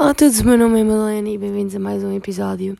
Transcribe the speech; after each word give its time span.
Olá 0.00 0.10
a 0.10 0.14
todos, 0.14 0.38
o 0.38 0.44
meu 0.44 0.56
nome 0.56 0.80
é 0.80 0.84
Madalena 0.84 1.28
e 1.28 1.36
bem-vindos 1.36 1.74
a 1.74 1.78
mais 1.80 2.04
um 2.04 2.14
episódio. 2.14 2.78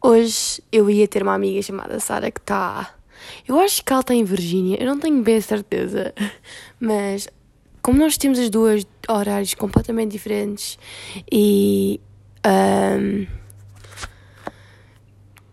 Hoje 0.00 0.62
eu 0.70 0.88
ia 0.88 1.08
ter 1.08 1.20
uma 1.20 1.34
amiga 1.34 1.60
chamada 1.60 1.98
Sara 1.98 2.30
que 2.30 2.38
está. 2.38 2.94
Eu 3.46 3.58
acho 3.58 3.84
que 3.84 3.92
ela 3.92 4.02
está 4.02 4.14
em 4.14 4.22
Virgínia, 4.22 4.80
eu 4.80 4.86
não 4.86 5.00
tenho 5.00 5.20
bem 5.20 5.38
a 5.38 5.42
certeza, 5.42 6.14
mas 6.78 7.26
como 7.82 7.98
nós 7.98 8.16
temos 8.16 8.38
as 8.38 8.48
duas 8.50 8.86
horários 9.08 9.52
completamente 9.54 10.12
diferentes 10.12 10.78
e. 11.28 12.00
Um, 12.46 13.26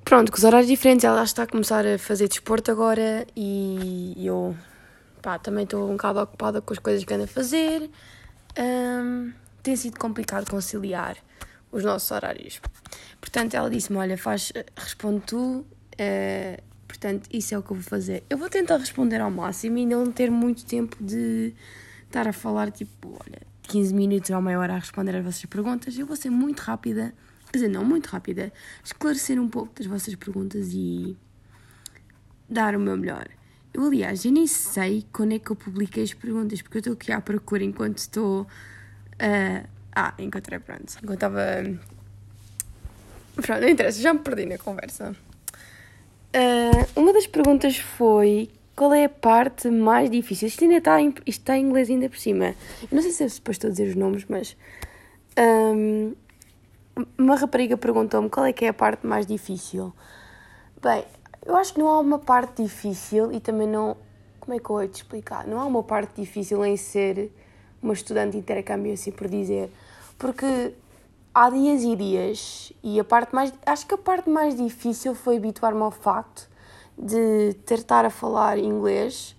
pronto, 0.03 0.31
com 0.31 0.37
os 0.37 0.43
horários 0.43 0.67
diferentes, 0.67 1.03
ela 1.03 1.23
está 1.23 1.43
a 1.43 1.47
começar 1.47 1.83
a 1.83 1.97
fazer 1.97 2.27
desporto 2.27 2.69
agora 2.69 3.25
e 3.35 4.13
eu 4.23 4.55
pá, 5.19 5.39
também 5.39 5.63
estou 5.63 5.89
um 5.89 5.93
bocado 5.93 6.19
ocupada 6.19 6.61
com 6.61 6.73
as 6.73 6.77
coisas 6.77 7.03
que 7.03 7.11
ando 7.11 7.23
a 7.23 7.27
fazer. 7.27 7.89
Um, 8.55 9.33
tem 9.65 9.75
sido 9.75 9.97
complicado 9.97 10.47
conciliar 10.49 11.17
os 11.71 11.83
nossos 11.83 12.11
horários. 12.11 12.61
Portanto, 13.19 13.55
ela 13.55 13.69
disse-me: 13.69 13.97
Olha, 13.97 14.17
faz, 14.17 14.53
responde 14.77 15.21
tu. 15.25 15.65
Uh, 15.93 16.61
portanto, 16.87 17.27
isso 17.33 17.55
é 17.55 17.57
o 17.57 17.63
que 17.63 17.71
eu 17.71 17.75
vou 17.75 17.83
fazer. 17.83 18.23
Eu 18.29 18.37
vou 18.37 18.47
tentar 18.49 18.77
responder 18.77 19.19
ao 19.19 19.31
máximo 19.31 19.77
e 19.79 19.85
não 19.85 20.11
ter 20.11 20.29
muito 20.29 20.65
tempo 20.65 20.95
de 21.03 21.53
estar 22.05 22.27
a 22.27 22.33
falar, 22.33 22.69
tipo, 22.69 23.17
olha, 23.25 23.41
15 23.63 23.93
minutos 23.93 24.29
ou 24.29 24.41
meia 24.41 24.59
hora 24.59 24.75
a 24.75 24.77
responder 24.77 25.15
às 25.15 25.25
vossas 25.25 25.45
perguntas. 25.45 25.97
Eu 25.97 26.05
vou 26.05 26.15
ser 26.15 26.29
muito 26.29 26.59
rápida, 26.59 27.13
quer 27.51 27.57
dizer, 27.57 27.69
não 27.69 27.83
muito 27.83 28.05
rápida, 28.05 28.53
esclarecer 28.83 29.41
um 29.41 29.49
pouco 29.49 29.73
das 29.75 29.87
vossas 29.87 30.13
perguntas 30.13 30.69
e 30.73 31.17
dar 32.47 32.75
o 32.75 32.79
meu 32.79 32.95
melhor. 32.95 33.27
Eu, 33.73 33.83
aliás, 33.83 34.23
eu 34.23 34.31
nem 34.31 34.45
sei 34.45 35.05
quando 35.11 35.33
é 35.33 35.39
que 35.39 35.51
eu 35.51 35.55
publiquei 35.55 36.03
as 36.03 36.13
perguntas, 36.13 36.61
porque 36.61 36.77
eu 36.77 36.79
estou 36.79 36.93
aqui 36.93 37.11
à 37.11 37.19
procura 37.19 37.63
enquanto 37.63 37.97
estou. 37.97 38.47
Uh... 39.21 39.75
Ah, 39.95 40.13
encontrei, 40.19 40.59
pronto. 40.59 40.93
Enquanto 41.01 41.13
estava. 41.13 41.41
Pronto, 43.35 43.61
não 43.61 43.69
interessa, 43.69 44.01
já 44.01 44.13
me 44.13 44.19
perdi 44.19 44.45
na 44.45 44.57
conversa. 44.57 45.15
Uh, 46.35 46.99
uma 46.99 47.13
das 47.13 47.25
perguntas 47.25 47.77
foi 47.77 48.49
qual 48.75 48.93
é 48.93 49.05
a 49.05 49.09
parte 49.09 49.69
mais 49.69 50.09
difícil? 50.09 50.49
Isto 50.49 50.65
ainda 50.65 50.77
está 50.77 51.01
em, 51.01 51.07
isto 51.25 51.39
está 51.39 51.57
em 51.57 51.65
inglês 51.65 51.89
ainda 51.89 52.09
por 52.09 52.17
cima. 52.17 52.47
Eu 52.81 52.89
não 52.91 53.01
sei 53.01 53.11
se 53.11 53.23
é 53.23 53.29
suposto 53.29 53.69
dizer 53.69 53.87
os 53.87 53.95
nomes, 53.95 54.25
mas. 54.27 54.57
Um, 55.37 56.13
uma 57.17 57.35
rapariga 57.35 57.75
perguntou-me 57.77 58.29
qual 58.29 58.45
é 58.45 58.53
que 58.53 58.65
é 58.65 58.69
a 58.69 58.73
parte 58.73 59.05
mais 59.07 59.25
difícil. 59.25 59.93
Bem, 60.81 61.05
eu 61.45 61.55
acho 61.55 61.73
que 61.73 61.79
não 61.79 61.87
há 61.87 61.99
uma 61.99 62.19
parte 62.19 62.63
difícil 62.63 63.31
e 63.31 63.39
também 63.39 63.67
não. 63.67 63.95
Como 64.41 64.55
é 64.55 64.59
que 64.59 64.69
eu 64.69 64.75
vou 64.75 64.87
te 64.87 64.95
explicar? 64.95 65.47
Não 65.47 65.59
há 65.59 65.65
uma 65.65 65.83
parte 65.83 66.21
difícil 66.21 66.63
em 66.65 66.75
ser 66.75 67.31
uma 67.85 67.93
estudante 67.93 68.33
de 68.33 68.37
intercâmbio, 68.39 68.93
assim 68.93 69.11
por 69.11 69.27
dizer. 69.27 69.71
Porque 70.17 70.73
há 71.33 71.49
dias 71.49 71.83
e 71.83 71.95
dias 71.95 72.73
e 72.83 72.99
a 72.99 73.03
parte 73.03 73.33
mais. 73.33 73.53
Acho 73.65 73.85
que 73.87 73.93
a 73.93 73.97
parte 73.97 74.29
mais 74.29 74.55
difícil 74.55 75.15
foi 75.15 75.37
habituar-me 75.37 75.81
ao 75.81 75.91
facto 75.91 76.49
de 76.97 77.53
ter 77.65 77.75
estar 77.79 78.05
a 78.05 78.09
falar 78.09 78.57
inglês. 78.57 79.35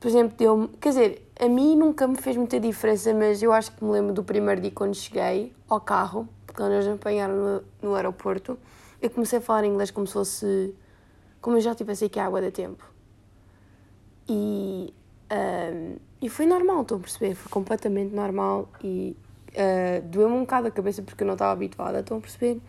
Por 0.00 0.08
exemplo, 0.08 0.36
deu 0.36 0.70
Quer 0.80 0.88
dizer, 0.90 1.30
a 1.38 1.48
mim 1.48 1.76
nunca 1.76 2.06
me 2.06 2.16
fez 2.16 2.36
muita 2.36 2.58
diferença, 2.60 3.12
mas 3.12 3.42
eu 3.42 3.52
acho 3.52 3.72
que 3.72 3.84
me 3.84 3.90
lembro 3.90 4.12
do 4.12 4.24
primeiro 4.24 4.60
dia 4.60 4.70
quando 4.70 4.94
cheguei 4.94 5.52
ao 5.68 5.80
carro, 5.80 6.28
quando 6.54 6.72
eles 6.72 6.86
me 6.86 6.94
apanharam 6.94 7.34
no, 7.34 7.64
no 7.82 7.94
aeroporto, 7.94 8.58
eu 9.02 9.10
comecei 9.10 9.38
a 9.38 9.42
falar 9.42 9.64
inglês 9.64 9.90
como 9.90 10.06
se 10.06 10.12
fosse 10.12 10.74
como 11.40 11.56
eu 11.56 11.60
já 11.60 11.74
tivesse 11.74 12.04
aqui 12.04 12.18
água 12.18 12.40
de 12.40 12.50
tempo. 12.50 12.84
E, 14.28 14.92
um, 15.30 15.96
e 16.20 16.28
foi 16.28 16.46
normal, 16.46 16.82
estão 16.82 16.98
a 16.98 17.00
perceber? 17.00 17.34
Foi 17.34 17.50
completamente 17.50 18.14
normal 18.14 18.68
e 18.82 19.16
uh, 19.50 20.02
doeu-me 20.02 20.36
um 20.36 20.40
bocado 20.40 20.68
a 20.68 20.70
cabeça 20.70 21.02
porque 21.02 21.22
eu 21.22 21.26
não 21.26 21.34
estava 21.34 21.52
habituada, 21.52 22.00
estão 22.00 22.18
a 22.18 22.20
perceber? 22.20 22.60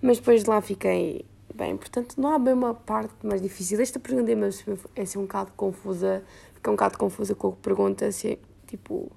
Mas 0.00 0.18
depois 0.18 0.44
de 0.44 0.50
lá 0.50 0.60
fiquei 0.60 1.24
bem. 1.54 1.76
Portanto, 1.76 2.20
não 2.20 2.34
há 2.34 2.38
bem 2.38 2.54
uma 2.54 2.74
parte 2.74 3.14
mais 3.22 3.42
difícil. 3.42 3.80
Esta 3.80 3.98
pergunta 3.98 4.30
é, 4.30 5.02
assim 5.02 5.18
um 5.18 5.22
bocado 5.22 5.52
confusa, 5.56 6.22
fica 6.54 6.70
um 6.70 6.74
bocado 6.74 6.98
confusa 6.98 7.34
com 7.34 7.48
a 7.48 7.52
pergunta, 7.52 8.06
assim, 8.06 8.36
tipo. 8.66 9.10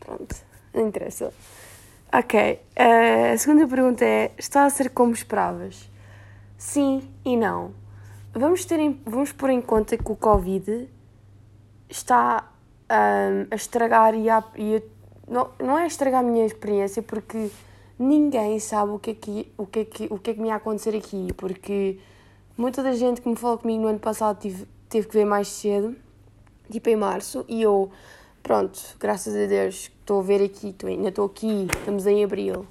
Pronto, 0.00 0.36
não 0.74 0.88
interessa. 0.88 1.32
Ok, 2.12 2.60
uh, 2.76 3.32
a 3.32 3.38
segunda 3.38 3.66
pergunta 3.66 4.04
é: 4.04 4.32
está 4.36 4.64
a 4.64 4.70
ser 4.70 4.90
como 4.90 5.12
esperavas? 5.12 5.88
Sim 6.58 7.08
e 7.24 7.36
não. 7.36 7.72
Vamos, 8.34 8.64
ter 8.64 8.78
em, 8.78 9.00
vamos 9.04 9.32
pôr 9.32 9.50
em 9.50 9.60
conta 9.60 9.96
que 9.96 10.10
o 10.10 10.16
Covid 10.16 10.88
está 11.92 12.50
um, 12.90 13.46
a 13.50 13.54
estragar 13.54 14.14
e, 14.14 14.28
a, 14.28 14.42
e 14.56 14.76
a, 14.76 14.82
não, 15.28 15.50
não 15.60 15.78
é 15.78 15.86
estragar 15.86 16.20
a 16.20 16.22
minha 16.22 16.44
experiência 16.44 17.02
porque 17.02 17.50
ninguém 17.98 18.58
sabe 18.58 18.92
o 18.92 18.98
que 18.98 19.10
é 19.10 19.14
que, 19.14 19.52
o 19.56 19.66
que, 19.66 19.78
é 19.80 19.84
que, 19.84 20.06
o 20.10 20.18
que, 20.18 20.30
é 20.30 20.34
que 20.34 20.40
me 20.40 20.48
ia 20.48 20.56
acontecer 20.56 20.96
aqui, 20.96 21.32
porque 21.36 21.98
muita 22.56 22.82
da 22.82 22.92
gente 22.94 23.20
que 23.20 23.28
me 23.28 23.36
falou 23.36 23.58
comigo 23.58 23.82
no 23.82 23.88
ano 23.88 24.00
passado 24.00 24.38
tive, 24.40 24.66
teve 24.88 25.06
que 25.06 25.14
ver 25.14 25.24
mais 25.24 25.48
cedo, 25.48 25.94
tipo 26.70 26.88
em 26.88 26.96
março, 26.96 27.44
e 27.46 27.62
eu, 27.62 27.90
pronto, 28.42 28.80
graças 28.98 29.34
a 29.34 29.46
Deus, 29.46 29.90
estou 30.00 30.20
a 30.20 30.22
ver 30.22 30.42
aqui, 30.42 30.74
ainda 30.84 31.10
estou 31.10 31.26
aqui, 31.26 31.68
estamos 31.78 32.06
em 32.06 32.24
abril, 32.24 32.66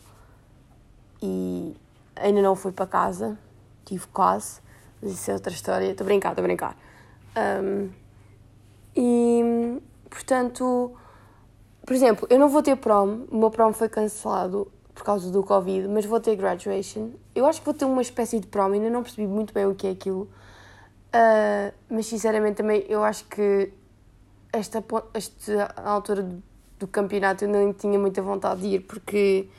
e 1.22 1.76
ainda 2.16 2.42
não 2.42 2.56
fui 2.56 2.72
para 2.72 2.88
casa, 2.88 3.38
tive 3.86 4.08
quase, 4.08 4.60
mas 5.02 5.12
isso 5.14 5.30
é 5.32 5.34
outra 5.36 5.54
história, 5.54 5.92
estou 5.92 6.04
a 6.04 6.08
brincar, 6.08 6.30
estou 6.30 6.44
a 6.44 6.48
brincar. 6.48 6.78
Um, 7.38 8.01
e, 8.96 9.80
portanto, 10.10 10.94
por 11.86 11.94
exemplo, 11.94 12.28
eu 12.30 12.38
não 12.38 12.50
vou 12.50 12.62
ter 12.62 12.76
prom, 12.76 13.26
o 13.32 13.38
meu 13.38 13.50
prom 13.50 13.74
foi 13.74 13.90
cancelado 13.90 14.72
por 14.94 15.04
causa 15.04 15.32
do 15.32 15.44
Covid, 15.44 15.88
mas 15.88 16.06
vou 16.06 16.20
ter 16.20 16.36
graduation. 16.36 17.10
Eu 17.34 17.46
acho 17.46 17.60
que 17.60 17.66
vou 17.66 17.74
ter 17.74 17.86
uma 17.86 18.02
espécie 18.02 18.40
de 18.40 18.48
prom, 18.48 18.72
ainda 18.72 18.90
não 18.90 19.02
percebi 19.02 19.28
muito 19.28 19.54
bem 19.54 19.66
o 19.66 19.74
que 19.74 19.88
é 19.88 19.92
aquilo. 19.92 20.30
Uh, 21.14 21.74
mas 21.90 22.06
sinceramente 22.06 22.56
também 22.56 22.86
eu 22.88 23.04
acho 23.04 23.26
que 23.26 23.74
esta, 24.54 24.84
esta 25.14 25.74
altura 25.84 26.24
do, 26.80 26.88
campeonato 26.88 27.44
eu 27.44 27.50
nem 27.50 27.74
tinha 27.74 28.00
muita 28.00 28.22
vontade 28.22 28.62
de 28.62 28.68
ir, 28.68 28.80
porque 28.82 29.50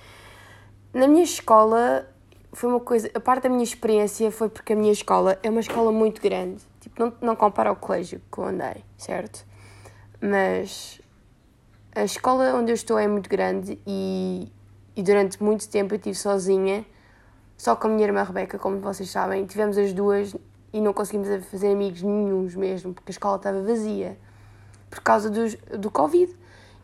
na 0.94 1.06
minha 1.06 1.24
escola 1.24 2.08
foi 2.52 2.70
uma 2.70 2.80
coisa. 2.80 3.10
A 3.14 3.20
parte 3.20 3.44
da 3.44 3.48
minha 3.48 3.64
experiência 3.64 4.30
foi 4.30 4.48
porque 4.48 4.72
a 4.72 4.76
minha 4.76 4.92
escola 4.92 5.38
é 5.42 5.50
uma 5.50 5.60
escola 5.60 5.92
muito 5.92 6.22
grande. 6.22 6.62
Tipo, 6.92 7.04
não, 7.04 7.12
não 7.20 7.36
compara 7.36 7.70
ao 7.70 7.76
colégio 7.76 8.20
que 8.30 8.38
eu 8.38 8.44
andei, 8.44 8.84
certo? 8.96 9.44
Mas 10.20 11.00
a 11.94 12.04
escola 12.04 12.54
onde 12.54 12.70
eu 12.70 12.74
estou 12.74 12.98
é 12.98 13.08
muito 13.08 13.28
grande 13.28 13.78
e, 13.86 14.50
e 14.94 15.02
durante 15.02 15.42
muito 15.42 15.68
tempo 15.68 15.94
eu 15.94 15.96
estive 15.96 16.14
sozinha, 16.14 16.84
só 17.56 17.74
com 17.76 17.88
a 17.88 17.90
minha 17.90 18.06
irmã 18.06 18.22
Rebeca, 18.22 18.58
como 18.58 18.78
vocês 18.80 19.10
sabem. 19.10 19.44
Tivemos 19.46 19.76
as 19.78 19.92
duas 19.92 20.34
e 20.72 20.80
não 20.80 20.92
conseguimos 20.92 21.28
fazer 21.46 21.72
amigos 21.72 22.02
nenhums 22.02 22.54
mesmo, 22.54 22.94
porque 22.94 23.10
a 23.10 23.12
escola 23.12 23.36
estava 23.36 23.62
vazia 23.62 24.18
por 24.90 25.00
causa 25.00 25.30
dos, 25.30 25.54
do 25.78 25.90
Covid 25.90 26.34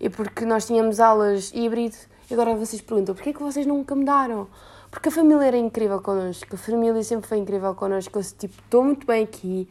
e 0.00 0.08
porque 0.08 0.44
nós 0.44 0.66
tínhamos 0.66 1.00
aulas 1.00 1.52
híbrido. 1.54 1.96
E 2.30 2.34
agora 2.34 2.54
vocês 2.54 2.82
perguntam, 2.82 3.14
porquê 3.14 3.30
é 3.30 3.32
que 3.32 3.42
vocês 3.42 3.66
nunca 3.66 3.94
mudaram? 3.94 4.46
Porque 4.90 5.08
a 5.08 5.12
família 5.12 5.46
era 5.46 5.56
incrível 5.56 6.00
connosco, 6.00 6.54
a 6.54 6.58
família 6.58 7.02
sempre 7.02 7.28
foi 7.28 7.38
incrível 7.38 7.74
connosco. 7.74 8.18
Eu, 8.18 8.22
tipo, 8.22 8.54
estou 8.62 8.84
muito 8.84 9.06
bem 9.06 9.24
aqui, 9.24 9.68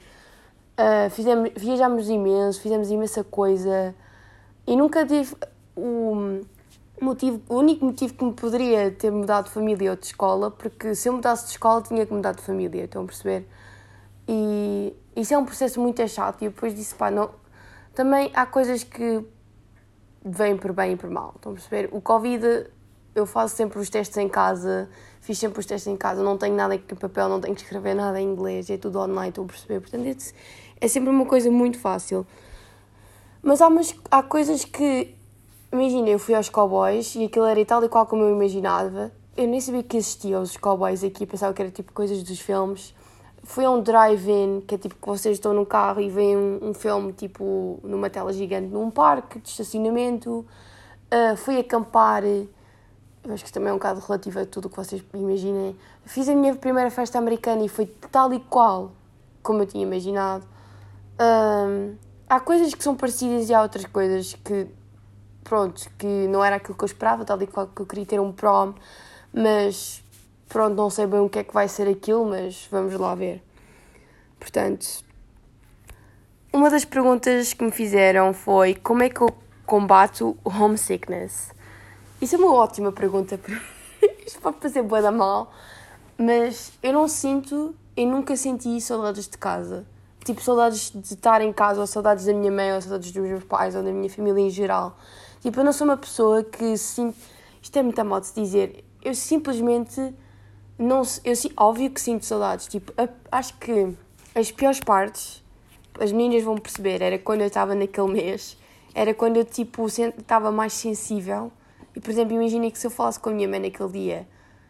uh, 0.77 1.09
fizemos, 1.09 1.51
viajámos 1.55 2.09
imenso, 2.09 2.61
fizemos 2.61 2.89
imensa 2.89 3.23
coisa 3.23 3.93
e 4.65 4.75
nunca 4.75 5.05
tive 5.05 5.35
o 5.75 6.41
motivo, 6.99 7.41
o 7.49 7.55
único 7.55 7.85
motivo 7.85 8.13
que 8.13 8.23
me 8.23 8.33
poderia 8.33 8.91
ter 8.91 9.11
mudado 9.11 9.45
de 9.45 9.51
família 9.51 9.91
ou 9.91 9.97
de 9.97 10.05
escola, 10.07 10.51
porque 10.51 10.95
se 10.95 11.09
eu 11.09 11.13
mudasse 11.13 11.45
de 11.45 11.51
escola 11.51 11.81
tinha 11.81 12.05
que 12.05 12.13
mudar 12.13 12.33
de 12.33 12.41
família, 12.41 12.85
estão 12.85 13.03
a 13.03 13.05
perceber? 13.05 13.47
E 14.27 14.93
isso 15.15 15.33
é 15.33 15.37
um 15.37 15.45
processo 15.45 15.79
muito 15.79 16.05
chato 16.07 16.41
e 16.41 16.49
depois 16.49 16.75
disse, 16.75 16.95
pá, 16.95 17.09
não. 17.09 17.29
Também 17.93 18.31
há 18.33 18.45
coisas 18.45 18.83
que 18.83 19.23
vêm 20.23 20.57
por 20.57 20.73
bem 20.73 20.93
e 20.93 20.95
por 20.97 21.09
mal, 21.09 21.33
estão 21.35 21.51
a 21.51 21.55
perceber? 21.55 21.89
O 21.91 22.01
Covid 22.01 22.67
eu 23.15 23.25
faço 23.25 23.55
sempre 23.55 23.79
os 23.79 23.89
testes 23.89 24.15
em 24.17 24.29
casa, 24.29 24.87
fiz 25.21 25.39
sempre 25.39 25.59
os 25.59 25.65
testes 25.65 25.87
em 25.87 25.97
casa, 25.97 26.21
não 26.21 26.37
tenho 26.37 26.55
nada 26.55 26.75
em 26.75 26.79
papel, 26.79 27.27
não 27.27 27.41
tenho 27.41 27.55
que 27.55 27.61
escrever 27.61 27.95
nada 27.95 28.21
em 28.21 28.31
inglês, 28.31 28.69
é 28.69 28.77
tudo 28.77 28.99
online, 28.99 29.29
estou 29.29 29.43
a 29.45 29.47
perceber. 29.47 29.79
Portanto, 29.79 30.33
é, 30.79 30.87
sempre 30.87 31.09
uma 31.09 31.25
coisa 31.25 31.49
muito 31.49 31.79
fácil. 31.79 32.25
Mas 33.41 33.61
há, 33.61 33.67
umas, 33.67 33.95
há 34.11 34.23
coisas 34.23 34.65
que. 34.65 35.15
Imagina, 35.71 36.09
eu 36.09 36.19
fui 36.19 36.33
aos 36.33 36.49
cowboys 36.49 37.15
e 37.15 37.25
aquilo 37.25 37.45
era 37.45 37.63
tal 37.65 37.83
e 37.83 37.89
qual 37.89 38.05
como 38.05 38.23
eu 38.23 38.31
imaginava. 38.31 39.11
Eu 39.35 39.47
nem 39.47 39.59
sabia 39.59 39.83
que 39.83 39.97
existiam 39.97 40.41
os 40.41 40.57
cowboys 40.57 41.03
aqui, 41.03 41.25
pensava 41.25 41.53
que 41.53 41.61
era 41.61 41.69
tipo 41.69 41.91
coisas 41.93 42.23
dos 42.23 42.39
filmes. 42.39 42.95
Fui 43.43 43.63
a 43.65 43.71
um 43.71 43.81
drive-in, 43.81 44.61
que 44.67 44.75
é 44.75 44.77
tipo 44.77 44.95
que 44.95 45.07
vocês 45.07 45.37
estão 45.37 45.53
no 45.53 45.65
carro 45.65 46.01
e 46.01 46.09
veem 46.09 46.35
um, 46.35 46.69
um 46.69 46.73
filme 46.73 47.13
tipo 47.13 47.79
numa 47.83 48.09
tela 48.09 48.33
gigante 48.33 48.67
num 48.67 48.89
parque 48.89 49.39
de 49.39 49.49
estacionamento. 49.49 50.45
Uh, 51.11 51.37
fui 51.37 51.59
acampar 51.59 52.23
acho 53.29 53.43
que 53.43 53.51
também 53.51 53.69
é 53.69 53.73
um 53.73 53.77
bocado 53.77 53.99
relativo 53.99 54.39
a 54.39 54.45
tudo 54.45 54.65
o 54.65 54.69
que 54.69 54.77
vocês 54.77 55.03
imaginem. 55.13 55.75
Fiz 56.05 56.27
a 56.29 56.35
minha 56.35 56.55
primeira 56.55 56.89
festa 56.89 57.17
americana 57.17 57.63
e 57.63 57.69
foi 57.69 57.85
tal 58.11 58.33
e 58.33 58.39
qual 58.39 58.91
como 59.41 59.61
eu 59.61 59.65
tinha 59.65 59.83
imaginado. 59.83 60.45
Há 62.29 62.39
coisas 62.39 62.73
que 62.73 62.83
são 62.83 62.95
parecidas 62.95 63.49
e 63.49 63.53
há 63.53 63.61
outras 63.61 63.85
coisas 63.85 64.33
que 64.43 64.67
pronto, 65.43 65.89
que 65.97 66.05
não 66.05 66.43
era 66.43 66.57
aquilo 66.57 66.77
que 66.77 66.83
eu 66.83 66.87
esperava, 66.87 67.23
tal 67.23 67.41
e 67.41 67.47
qual 67.47 67.67
que 67.67 67.81
eu 67.81 67.85
queria 67.85 68.05
ter 68.05 68.19
um 68.19 68.33
prom, 68.33 68.73
mas 69.33 70.03
pronto, 70.49 70.75
não 70.75 70.89
sei 70.89 71.07
bem 71.07 71.21
o 71.21 71.29
que 71.29 71.39
é 71.39 71.43
que 71.43 71.53
vai 71.53 71.69
ser 71.69 71.87
aquilo, 71.87 72.25
mas 72.25 72.67
vamos 72.69 72.93
lá 72.95 73.15
ver. 73.15 73.41
Portanto, 74.37 74.85
uma 76.51 76.69
das 76.69 76.83
perguntas 76.83 77.53
que 77.53 77.63
me 77.63 77.71
fizeram 77.71 78.33
foi 78.33 78.75
como 78.75 79.03
é 79.03 79.09
que 79.09 79.21
eu 79.21 79.29
combato 79.65 80.37
o 80.43 80.49
homesickness? 80.49 81.51
Isso 82.21 82.35
é 82.35 82.37
uma 82.39 82.53
ótima 82.53 82.91
pergunta. 82.91 83.39
Isto 84.25 84.41
pode 84.41 84.57
fazer 84.59 84.81
boa 84.81 85.01
da 85.01 85.11
mal, 85.11 85.53
mas 86.17 86.73
eu 86.83 86.91
não 86.91 87.07
sinto, 87.07 87.73
eu 87.95 88.05
nunca 88.05 88.35
senti 88.35 88.81
saudades 88.81 89.29
de 89.29 89.37
casa. 89.37 89.85
Tipo, 90.27 90.41
saudades 90.41 90.91
de 90.91 91.13
estar 91.13 91.39
em 91.39 91.53
casa, 91.53 91.79
ou 91.79 91.87
saudades 91.87 92.25
da 92.25 92.33
minha 92.33 92.51
mãe, 92.51 92.73
ou 92.73 92.81
saudades 92.81 93.13
dos 93.13 93.23
meus 93.23 93.45
pais, 93.45 93.73
ou 93.75 93.81
da 93.81 93.93
minha 93.93 94.09
família 94.09 94.41
em 94.41 94.49
geral. 94.49 94.97
Tipo, 95.39 95.61
eu 95.61 95.63
não 95.63 95.71
sou 95.71 95.87
uma 95.87 95.95
pessoa 95.95 96.43
que 96.43 96.75
sinto. 96.75 97.17
Isto 97.61 97.79
é 97.79 97.81
muito 97.81 97.97
a 97.97 98.03
modo 98.03 98.25
de 98.25 98.33
dizer. 98.33 98.83
Eu 99.01 99.15
simplesmente. 99.15 100.13
Não, 100.77 101.01
eu, 101.23 101.33
óbvio 101.55 101.89
que 101.89 102.01
sinto 102.01 102.25
saudades. 102.25 102.67
Tipo, 102.67 102.91
acho 103.31 103.57
que 103.57 103.95
as 104.35 104.51
piores 104.51 104.81
partes, 104.81 105.41
as 105.97 106.11
meninas 106.11 106.43
vão 106.43 106.57
perceber, 106.57 107.01
era 107.01 107.17
quando 107.17 107.39
eu 107.39 107.47
estava 107.47 107.73
naquele 107.73 108.11
mês, 108.11 108.57
era 108.93 109.13
quando 109.13 109.37
eu, 109.37 109.45
tipo, 109.45 109.85
estava 109.87 110.51
mais 110.51 110.73
sensível. 110.73 111.53
E, 111.95 112.01
por 112.01 112.11
exemplo, 112.11 112.33
imaginem 112.33 112.69
que 112.69 112.77
se 112.77 112.85
eu 112.85 112.91
falasse 112.91 113.17
com 113.17 113.29
a 113.29 113.33
minha 113.33 113.47
mãe 113.47 113.61
naquele 113.61 113.91
dia, 113.93 114.27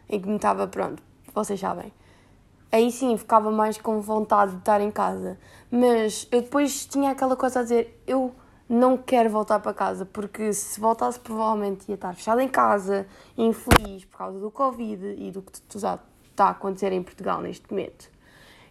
em 0.08 0.20
que 0.20 0.28
me 0.28 0.36
estava, 0.36 0.68
pronto, 0.68 1.02
vocês 1.34 1.58
sabem, 1.58 1.92
aí 2.70 2.90
sim 2.90 3.16
ficava 3.16 3.50
mais 3.50 3.78
com 3.78 4.00
vontade 4.00 4.52
de 4.52 4.58
estar 4.58 4.80
em 4.80 4.90
casa. 4.90 5.38
Mas 5.70 6.26
eu 6.30 6.42
depois 6.42 6.86
tinha 6.86 7.10
aquela 7.10 7.36
coisa 7.36 7.60
a 7.60 7.62
dizer: 7.62 8.02
eu 8.06 8.34
não 8.68 8.96
quero 8.96 9.30
voltar 9.30 9.58
para 9.60 9.72
casa, 9.72 10.04
porque 10.04 10.52
se 10.52 10.78
voltasse, 10.78 11.18
provavelmente 11.18 11.88
ia 11.88 11.94
estar 11.94 12.14
fechada 12.14 12.42
em 12.42 12.48
casa, 12.48 13.06
infeliz 13.36 14.04
por 14.04 14.18
causa 14.18 14.38
do 14.38 14.50
Covid 14.50 15.14
e 15.18 15.30
do 15.30 15.42
que 15.42 15.58
está 15.76 15.98
a 16.38 16.50
acontecer 16.50 16.92
em 16.92 17.02
Portugal 17.02 17.40
neste 17.40 17.70
momento. 17.70 18.10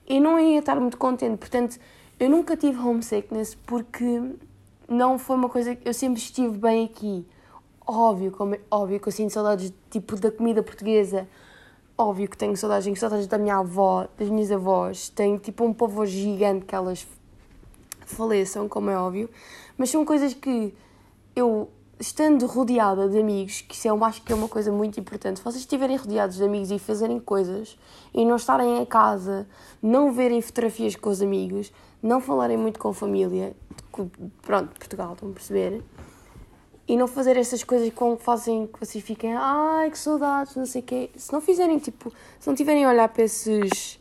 E 0.07 0.19
não 0.19 0.39
ia 0.39 0.59
estar 0.59 0.79
muito 0.79 0.97
contente. 0.97 1.37
Portanto, 1.37 1.79
eu 2.19 2.29
nunca 2.29 2.55
tive 2.55 2.79
homesickness 2.79 3.55
porque 3.55 4.21
não 4.87 5.19
foi 5.19 5.35
uma 5.35 5.49
coisa 5.49 5.75
que 5.75 5.87
eu 5.87 5.93
sempre 5.93 6.19
estive 6.19 6.57
bem 6.57 6.85
aqui. 6.85 7.25
Óbvio, 7.85 8.31
como, 8.31 8.55
é, 8.55 8.59
óbvio 8.69 8.99
que 8.99 9.07
eu 9.07 9.11
sinto 9.11 9.33
saudades 9.33 9.73
tipo 9.89 10.15
da 10.15 10.31
comida 10.31 10.61
portuguesa 10.61 11.27
óbvio 11.97 12.29
que 12.29 12.37
tenho 12.37 12.55
saudades, 12.55 12.99
saudades 12.99 13.27
da 13.27 13.37
minha 13.37 13.57
avó, 13.57 14.07
das 14.17 14.29
minhas 14.29 14.51
avós, 14.51 15.09
tenho 15.09 15.39
tipo 15.39 15.65
um 15.65 15.73
pavor 15.73 16.05
gigante 16.05 16.65
que 16.65 16.75
elas 16.75 17.07
faleçam, 18.05 18.69
como 18.69 18.89
é 18.89 18.97
óbvio, 18.97 19.29
mas 19.77 19.89
são 19.89 20.05
coisas 20.05 20.33
que 20.33 20.73
eu, 21.35 21.69
estando 21.99 22.45
rodeada 22.45 23.09
de 23.09 23.19
amigos, 23.19 23.61
que 23.61 23.73
isso 23.73 23.87
eu 23.87 24.03
acho 24.05 24.21
que 24.21 24.31
é 24.31 24.35
uma 24.35 24.47
coisa 24.47 24.71
muito 24.71 24.99
importante, 24.99 25.39
se 25.39 25.43
vocês 25.43 25.61
estiverem 25.61 25.97
rodeados 25.97 26.37
de 26.37 26.43
amigos 26.43 26.71
e 26.71 26.77
fazerem 26.77 27.19
coisas 27.19 27.77
e 28.13 28.23
não 28.23 28.35
estarem 28.35 28.79
em 28.79 28.85
casa, 28.85 29.47
não 29.81 30.11
verem 30.11 30.41
fotografias 30.41 30.95
com 30.95 31.09
os 31.09 31.21
amigos, 31.21 31.71
não 32.01 32.21
falarem 32.21 32.57
muito 32.57 32.79
com 32.79 32.89
a 32.89 32.93
família, 32.93 33.55
pronto, 34.41 34.69
Portugal, 34.77 35.13
estão 35.13 35.29
a 35.29 35.33
perceber? 35.33 35.83
E 36.87 36.95
não 36.95 37.07
fazer 37.07 37.35
essas 37.35 37.63
coisas 37.63 37.89
que 37.89 38.23
fazem 38.23 38.65
que 38.65 38.79
vocês 38.79 39.03
fiquem, 39.03 39.33
ai 39.35 39.91
que 39.91 39.99
saudades, 39.99 40.55
não 40.55 40.65
sei 40.65 40.81
o 40.81 40.83
quê. 40.85 41.09
Se 41.15 41.33
não 41.33 41.41
fizerem, 41.41 41.77
tipo, 41.79 42.13
se 42.39 42.47
não 42.47 42.55
tiverem 42.55 42.85
a 42.85 42.89
olhar 42.89 43.09
para 43.09 43.23
esses, 43.23 43.99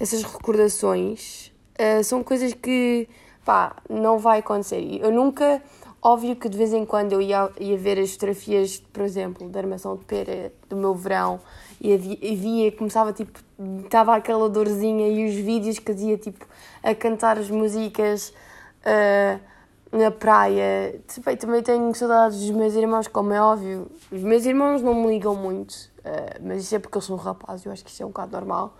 essas 0.00 0.22
recordações, 0.22 1.52
uh, 1.78 2.02
são 2.02 2.24
coisas 2.24 2.54
que, 2.54 3.06
pá, 3.44 3.76
não 3.88 4.18
vai 4.18 4.38
acontecer. 4.38 4.98
Eu 5.02 5.12
nunca, 5.12 5.62
óbvio 6.00 6.34
que 6.36 6.48
de 6.48 6.56
vez 6.56 6.72
em 6.72 6.86
quando 6.86 7.12
eu 7.12 7.20
ia, 7.20 7.50
ia 7.60 7.76
ver 7.76 7.98
as 7.98 8.12
fotografias, 8.12 8.78
por 8.78 9.02
exemplo, 9.02 9.46
da 9.50 9.60
armação 9.60 9.94
de 9.94 10.04
pera 10.06 10.50
do 10.70 10.76
meu 10.76 10.94
verão 10.94 11.38
e 11.78 11.94
via, 11.98 12.72
começava 12.72 13.12
tipo, 13.12 13.38
estava 13.84 14.16
aquela 14.16 14.48
dorzinha 14.48 15.06
e 15.08 15.28
os 15.28 15.34
vídeos 15.34 15.78
que 15.78 15.92
dizia 15.92 16.16
tipo, 16.16 16.46
a 16.82 16.94
cantar 16.94 17.36
as 17.36 17.50
músicas. 17.50 18.32
Uh, 18.80 19.55
na 19.92 20.10
praia. 20.10 21.00
Bem, 21.24 21.36
também 21.36 21.62
tenho 21.62 21.94
saudades 21.94 22.40
dos 22.40 22.50
meus 22.50 22.74
irmãos, 22.74 23.08
como 23.08 23.32
é 23.32 23.40
óbvio. 23.40 23.90
Os 24.10 24.22
meus 24.22 24.44
irmãos 24.44 24.82
não 24.82 24.94
me 24.94 25.08
ligam 25.08 25.34
muito, 25.34 25.72
uh, 25.72 26.40
mas 26.42 26.62
isso 26.62 26.74
é 26.74 26.78
porque 26.78 26.96
eu 26.96 27.02
sou 27.02 27.16
um 27.16 27.18
rapaz, 27.18 27.64
eu 27.64 27.72
acho 27.72 27.84
que 27.84 27.90
isso 27.90 28.02
é 28.02 28.06
um 28.06 28.10
bocado 28.10 28.32
normal. 28.32 28.76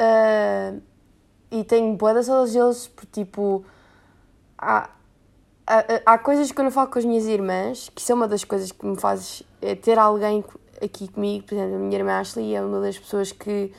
Uh, 0.00 0.80
e 1.50 1.64
tenho 1.64 1.96
boas 1.96 2.26
saudades 2.26 2.54
deles, 2.54 2.88
porque 2.88 3.24
tipo. 3.24 3.64
Há, 4.56 4.90
há, 5.66 5.84
há 6.04 6.18
coisas 6.18 6.52
que 6.52 6.60
eu 6.60 6.64
não 6.64 6.70
falo 6.70 6.90
com 6.90 6.98
as 6.98 7.04
minhas 7.04 7.26
irmãs, 7.26 7.90
que 7.94 8.00
isso 8.00 8.12
é 8.12 8.14
uma 8.14 8.28
das 8.28 8.44
coisas 8.44 8.70
que 8.70 8.84
me 8.86 8.98
faz 8.98 9.42
é 9.62 9.74
ter 9.74 9.98
alguém 9.98 10.44
aqui 10.82 11.08
comigo, 11.08 11.46
por 11.46 11.54
exemplo, 11.54 11.76
a 11.76 11.78
minha 11.78 11.98
irmã 11.98 12.18
Ashley 12.18 12.54
é 12.54 12.62
uma 12.62 12.80
das 12.80 12.98
pessoas 12.98 13.32
que, 13.32 13.72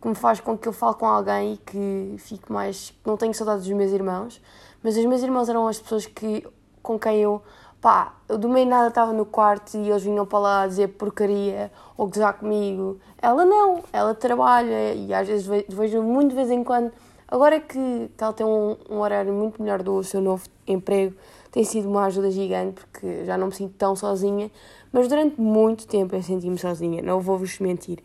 que 0.00 0.08
me 0.08 0.14
faz 0.14 0.40
com 0.40 0.56
que 0.56 0.68
eu 0.68 0.72
fale 0.72 0.94
com 0.94 1.06
alguém 1.06 1.54
e 1.54 1.56
que 1.56 2.14
fique 2.18 2.50
mais. 2.52 2.92
não 3.04 3.16
tenho 3.16 3.34
saudades 3.34 3.64
dos 3.64 3.76
meus 3.76 3.92
irmãos. 3.92 4.40
Mas 4.82 4.96
os 4.96 5.04
meus 5.04 5.22
irmãos 5.22 5.48
eram 5.48 5.66
as 5.66 5.80
pessoas 5.80 6.06
que, 6.06 6.46
com 6.82 6.98
quem 6.98 7.20
eu, 7.20 7.42
pá, 7.80 8.14
eu 8.28 8.38
do 8.38 8.48
meio 8.48 8.66
nada 8.66 8.88
estava 8.88 9.12
no 9.12 9.26
quarto 9.26 9.76
e 9.76 9.90
eles 9.90 10.02
vinham 10.02 10.24
para 10.24 10.38
lá 10.38 10.66
dizer 10.66 10.88
porcaria 10.88 11.72
ou 11.96 12.06
gozar 12.06 12.34
comigo. 12.34 12.98
Ela 13.20 13.44
não, 13.44 13.82
ela 13.92 14.14
trabalha 14.14 14.94
e 14.94 15.12
às 15.12 15.26
vezes 15.26 15.46
vejo 15.68 16.02
muito 16.02 16.30
de 16.30 16.36
vez 16.36 16.50
em 16.50 16.62
quando. 16.62 16.92
Agora 17.26 17.60
que 17.60 18.10
ela 18.18 18.32
tem 18.32 18.46
um, 18.46 18.76
um 18.88 19.00
horário 19.00 19.32
muito 19.32 19.60
melhor 19.60 19.82
do 19.82 20.02
seu 20.02 20.20
novo 20.20 20.44
emprego, 20.66 21.14
tem 21.50 21.64
sido 21.64 21.88
uma 21.88 22.04
ajuda 22.06 22.30
gigante 22.30 22.80
porque 22.80 23.24
já 23.24 23.36
não 23.36 23.48
me 23.48 23.54
sinto 23.54 23.74
tão 23.76 23.96
sozinha. 23.96 24.50
Mas 24.92 25.08
durante 25.08 25.40
muito 25.40 25.86
tempo 25.86 26.14
eu 26.14 26.22
senti-me 26.22 26.56
sozinha, 26.56 27.02
não 27.02 27.20
vou-vos 27.20 27.58
mentir. 27.58 27.98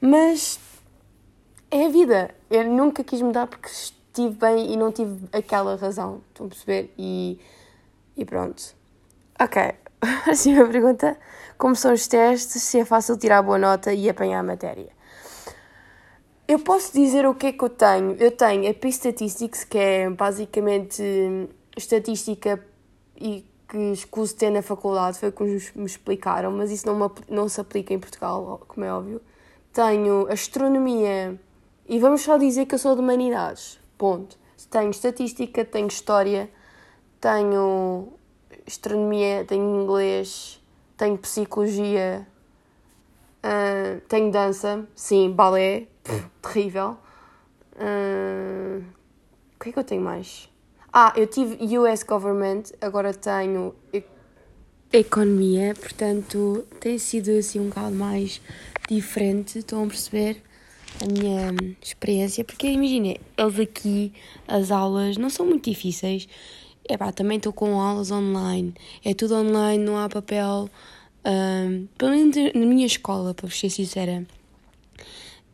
Mas 0.00 0.58
é 1.72 1.86
a 1.86 1.88
vida. 1.88 2.34
Eu 2.50 2.64
nunca 2.68 3.02
quis 3.02 3.20
mudar 3.22 3.46
porque 3.46 3.68
tive 4.12 4.36
bem 4.36 4.72
e 4.72 4.76
não 4.76 4.92
tive 4.92 5.26
aquela 5.32 5.74
razão. 5.76 6.20
Estão 6.28 6.46
a 6.46 6.48
perceber? 6.50 6.92
E, 6.98 7.40
e 8.16 8.24
pronto. 8.24 8.76
Ok. 9.40 9.74
Assim, 10.30 10.56
a 10.58 10.68
pergunta: 10.68 11.18
como 11.56 11.74
são 11.74 11.94
os 11.94 12.06
testes? 12.06 12.62
Se 12.62 12.80
é 12.80 12.84
fácil 12.84 13.16
tirar 13.16 13.42
boa 13.42 13.58
nota 13.58 13.92
e 13.92 14.08
apanhar 14.08 14.40
a 14.40 14.42
matéria? 14.42 14.90
Eu 16.46 16.58
posso 16.58 16.92
dizer 16.92 17.26
o 17.26 17.34
que 17.34 17.46
é 17.46 17.52
que 17.52 17.64
eu 17.64 17.70
tenho. 17.70 18.12
Eu 18.20 18.30
tenho 18.30 18.70
a 18.70 18.74
P-Statistics, 18.74 19.64
que 19.64 19.78
é 19.78 20.10
basicamente 20.10 21.02
estatística 21.74 22.62
e 23.16 23.46
que 23.66 23.78
escuso 23.92 24.36
ter 24.36 24.50
na 24.50 24.60
faculdade, 24.60 25.18
foi 25.18 25.32
como 25.32 25.48
me 25.48 25.86
explicaram, 25.86 26.50
mas 26.50 26.70
isso 26.70 26.86
não, 26.86 26.98
me, 26.98 27.10
não 27.30 27.48
se 27.48 27.58
aplica 27.58 27.94
em 27.94 27.98
Portugal, 27.98 28.60
como 28.68 28.84
é 28.84 28.92
óbvio. 28.92 29.22
Tenho 29.72 30.30
astronomia 30.30 31.40
e 31.92 31.98
vamos 31.98 32.22
só 32.22 32.38
dizer 32.38 32.64
que 32.64 32.74
eu 32.74 32.78
sou 32.78 32.94
de 32.94 33.02
humanidades. 33.02 33.78
Ponto. 33.98 34.38
Tenho 34.70 34.88
estatística, 34.88 35.62
tenho 35.62 35.88
história, 35.88 36.48
tenho 37.20 38.14
astronomia, 38.66 39.44
tenho 39.46 39.82
inglês, 39.82 40.58
tenho 40.96 41.18
psicologia, 41.18 42.26
uh, 43.44 44.00
tenho 44.08 44.32
dança, 44.32 44.88
sim, 44.94 45.30
balé, 45.32 45.86
terrível. 46.40 46.96
Uh, 47.76 48.82
o 49.54 49.62
que 49.62 49.68
é 49.68 49.72
que 49.72 49.78
eu 49.78 49.84
tenho 49.84 50.00
mais? 50.00 50.48
Ah, 50.90 51.12
eu 51.14 51.26
tive 51.26 51.78
US 51.78 52.02
Government, 52.04 52.62
agora 52.80 53.12
tenho 53.12 53.74
economia, 54.90 55.74
portanto 55.74 56.64
tem 56.80 56.96
sido 56.96 57.32
assim 57.32 57.60
um 57.60 57.68
bocado 57.68 57.94
mais 57.94 58.40
diferente, 58.88 59.58
estão 59.58 59.84
a 59.84 59.86
perceber? 59.86 60.42
A 61.00 61.06
minha 61.06 61.74
experiência, 61.82 62.44
porque 62.44 62.66
imagina, 62.68 63.16
eles 63.36 63.60
aqui, 63.60 64.12
as 64.46 64.70
aulas 64.70 65.16
não 65.16 65.30
são 65.30 65.46
muito 65.46 65.70
difíceis. 65.70 66.28
É 66.88 66.96
pá, 66.96 67.12
também 67.12 67.36
estou 67.36 67.52
com 67.52 67.80
aulas 67.80 68.10
online, 68.10 68.74
é 69.04 69.14
tudo 69.14 69.36
online, 69.36 69.82
não 69.82 69.96
há 69.96 70.08
papel, 70.08 70.68
um, 71.24 71.86
pelo 71.96 72.10
menos 72.10 72.36
na 72.54 72.66
minha 72.66 72.86
escola, 72.86 73.34
para 73.34 73.48
ser 73.50 73.70
sincera. 73.70 74.26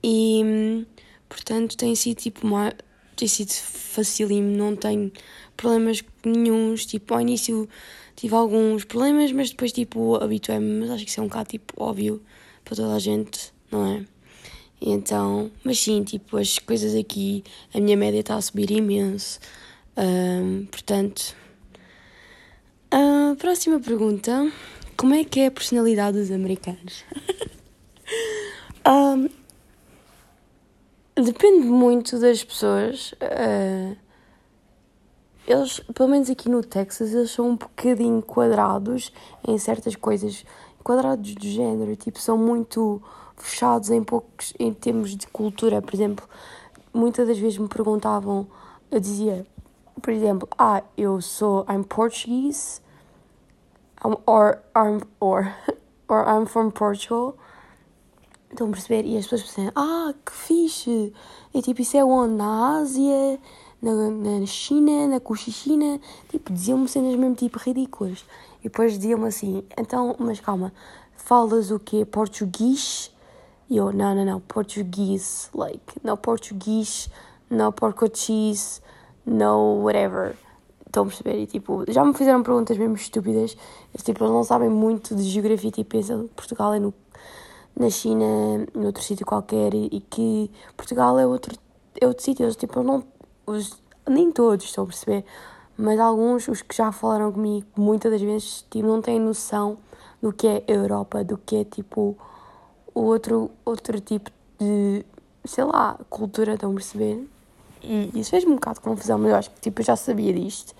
E 0.02 0.84
portanto 1.28 1.76
tem 1.76 1.94
sido 1.94 2.18
tipo 2.18 2.46
uma, 2.46 2.72
tem 3.16 3.28
sido 3.28 3.52
facílimo, 3.52 4.56
não 4.56 4.76
tenho 4.76 5.12
problemas 5.56 6.02
nenhums. 6.24 6.86
Tipo, 6.86 7.14
ao 7.14 7.20
início 7.20 7.68
tive 8.16 8.34
alguns 8.34 8.84
problemas, 8.84 9.32
mas 9.32 9.50
depois 9.50 9.72
tipo 9.72 10.16
habituei-me, 10.16 10.80
mas 10.80 10.90
acho 10.90 11.04
que 11.04 11.10
isso 11.10 11.20
é 11.20 11.22
um 11.22 11.26
bocado 11.26 11.50
tipo 11.50 11.74
óbvio 11.76 12.22
para 12.64 12.76
toda 12.76 12.94
a 12.94 12.98
gente, 12.98 13.52
não 13.70 13.86
é? 13.86 14.17
Então, 14.80 15.50
mas 15.64 15.78
sim, 15.80 16.04
tipo, 16.04 16.36
as 16.36 16.58
coisas 16.58 16.94
aqui, 16.94 17.42
a 17.74 17.80
minha 17.80 17.96
média 17.96 18.20
está 18.20 18.36
a 18.36 18.40
subir 18.40 18.70
imenso. 18.70 19.40
Um, 19.96 20.66
portanto, 20.66 21.34
a 22.90 23.34
próxima 23.36 23.80
pergunta: 23.80 24.50
como 24.96 25.14
é 25.14 25.24
que 25.24 25.40
é 25.40 25.46
a 25.46 25.50
personalidade 25.50 26.18
dos 26.18 26.30
americanos? 26.30 27.04
um, 28.86 29.28
depende 31.22 31.66
muito 31.66 32.18
das 32.20 32.44
pessoas. 32.44 33.12
Uh, 33.14 33.96
eles, 35.46 35.80
pelo 35.94 36.10
menos 36.10 36.28
aqui 36.30 36.48
no 36.48 36.62
Texas, 36.62 37.12
eles 37.12 37.30
são 37.30 37.50
um 37.50 37.56
bocadinho 37.56 38.22
quadrados 38.22 39.10
em 39.46 39.58
certas 39.58 39.96
coisas. 39.96 40.44
Quadrados 40.84 41.34
do 41.34 41.46
género, 41.46 41.96
tipo, 41.96 42.20
são 42.20 42.38
muito 42.38 43.02
fechados 43.44 43.90
em 43.90 44.02
poucos, 44.02 44.52
em 44.58 44.72
termos 44.72 45.16
de 45.16 45.26
cultura. 45.26 45.80
Por 45.80 45.94
exemplo, 45.94 46.28
muitas 46.92 47.26
das 47.26 47.38
vezes 47.38 47.58
me 47.58 47.68
perguntavam, 47.68 48.46
eu 48.90 49.00
dizia, 49.00 49.46
por 50.00 50.12
exemplo, 50.12 50.48
ah, 50.58 50.82
eu 50.96 51.20
sou, 51.20 51.64
I'm 51.68 51.82
Portuguese, 51.84 52.80
or, 54.26 54.58
I'm, 54.76 55.00
or, 55.20 55.52
or 56.08 56.24
I'm 56.26 56.46
from 56.46 56.70
Portugal. 56.70 57.36
Estão 58.50 58.68
a 58.68 58.70
perceber? 58.70 59.04
E 59.04 59.16
as 59.18 59.26
pessoas 59.26 59.42
pensam, 59.42 59.72
ah, 59.76 60.14
que 60.24 60.32
fixe! 60.32 61.12
É 61.54 61.60
tipo, 61.60 61.82
isso 61.82 61.96
é 61.96 62.04
onde? 62.04 62.34
Na 62.34 62.78
Ásia, 62.78 63.38
na, 63.82 63.92
na 64.10 64.46
China, 64.46 65.06
na 65.06 65.20
Cochichina. 65.20 66.00
Tipo, 66.30 66.52
diziam-me 66.52 66.88
cenas 66.88 67.14
mesmo 67.14 67.34
tipo 67.34 67.58
ridículas. 67.58 68.24
E 68.60 68.64
depois 68.64 68.98
diziam-me 68.98 69.28
assim, 69.28 69.62
então, 69.76 70.16
mas 70.18 70.40
calma, 70.40 70.72
falas 71.14 71.70
o 71.70 71.78
quê? 71.78 72.04
Português? 72.04 73.10
E 73.70 73.76
eu, 73.76 73.92
não, 73.92 74.14
não, 74.14 74.24
não, 74.24 74.40
português, 74.40 75.50
like, 75.54 75.94
não 76.02 76.16
português, 76.16 77.10
não 77.50 77.70
português, 77.70 78.80
no 79.26 79.82
whatever. 79.82 80.36
Estão 80.86 81.02
a 81.02 81.06
perceber? 81.06 81.38
E 81.38 81.46
tipo, 81.46 81.84
já 81.88 82.02
me 82.02 82.14
fizeram 82.14 82.42
perguntas 82.42 82.78
mesmo 82.78 82.94
estúpidas. 82.94 83.56
Tipo, 84.02 84.24
eles 84.24 84.32
não 84.32 84.42
sabem 84.42 84.70
muito 84.70 85.14
de 85.14 85.22
geografia, 85.22 85.70
tipo, 85.70 85.90
pensam 85.90 86.28
que 86.28 86.34
Portugal 86.34 86.72
é 86.72 86.80
no, 86.80 86.94
na 87.78 87.90
China, 87.90 88.24
em 88.74 88.86
outro 88.86 89.02
sítio 89.02 89.26
qualquer, 89.26 89.74
e, 89.74 89.86
e, 89.92 90.00
que 90.00 90.50
Portugal 90.74 91.18
é 91.18 91.26
outro, 91.26 91.54
é 92.00 92.06
outro 92.06 92.24
sítio. 92.24 92.44
Eles, 92.44 92.56
tipo, 92.56 92.82
não, 92.82 93.04
os, 93.46 93.82
nem 94.08 94.32
todos 94.32 94.64
estão 94.64 94.84
a 94.84 94.86
perceber, 94.86 95.24
mas 95.76 96.00
alguns, 96.00 96.48
os 96.48 96.62
que 96.62 96.74
já 96.74 96.90
falaram 96.90 97.30
comigo, 97.30 97.66
muitas 97.76 98.10
das 98.10 98.22
vezes, 98.22 98.64
tipo, 98.70 98.88
não 98.88 99.02
têm 99.02 99.20
noção 99.20 99.76
do 100.22 100.32
que 100.32 100.46
é 100.46 100.64
Europa, 100.66 101.22
do 101.22 101.36
que 101.36 101.56
é, 101.56 101.64
tipo, 101.64 102.16
outro, 103.04 103.50
outro 103.64 104.00
tipo 104.00 104.30
de, 104.58 105.04
sei 105.44 105.64
lá, 105.64 105.98
cultura, 106.08 106.54
estão 106.54 106.70
a 106.70 106.74
perceber? 106.74 107.28
E 107.82 108.10
isso 108.14 108.30
fez-me 108.30 108.52
um 108.52 108.56
bocado 108.56 108.76
de 108.76 108.80
confusão, 108.80 109.18
mas 109.18 109.30
eu 109.30 109.36
acho 109.36 109.50
que 109.50 109.60
tipo, 109.60 109.80
eu 109.80 109.84
já 109.84 109.96
sabia 109.96 110.32
disto, 110.32 110.74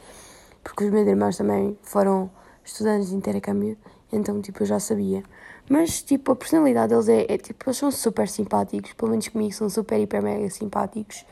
porque 0.63 0.85
os 0.85 0.91
meus 0.91 1.07
irmãos 1.07 1.37
também 1.37 1.79
foram 1.83 2.31
estudantes 2.65 3.11
de 3.11 3.15
intercâmbio, 3.15 3.77
então 4.13 4.41
tipo, 4.41 4.63
eu 4.63 4.67
já 4.67 4.81
sabia. 4.81 5.23
Mas 5.69 6.03
tipo, 6.03 6.33
a 6.33 6.37
personalidade 6.37 6.89
deles 6.89 7.09
é, 7.09 7.27
é 7.29 7.39
tipo, 7.39 7.65
eles 7.67 7.77
são 7.77 7.91
super 7.91 8.29
simpáticos, 8.29 8.93
pelo 8.95 9.11
menos 9.11 9.29
comigo 9.29 9.53
são 9.53 9.69
super, 9.69 10.01
hiper, 10.01 10.23
mega 10.23 10.49
simpáticos. 10.51 11.25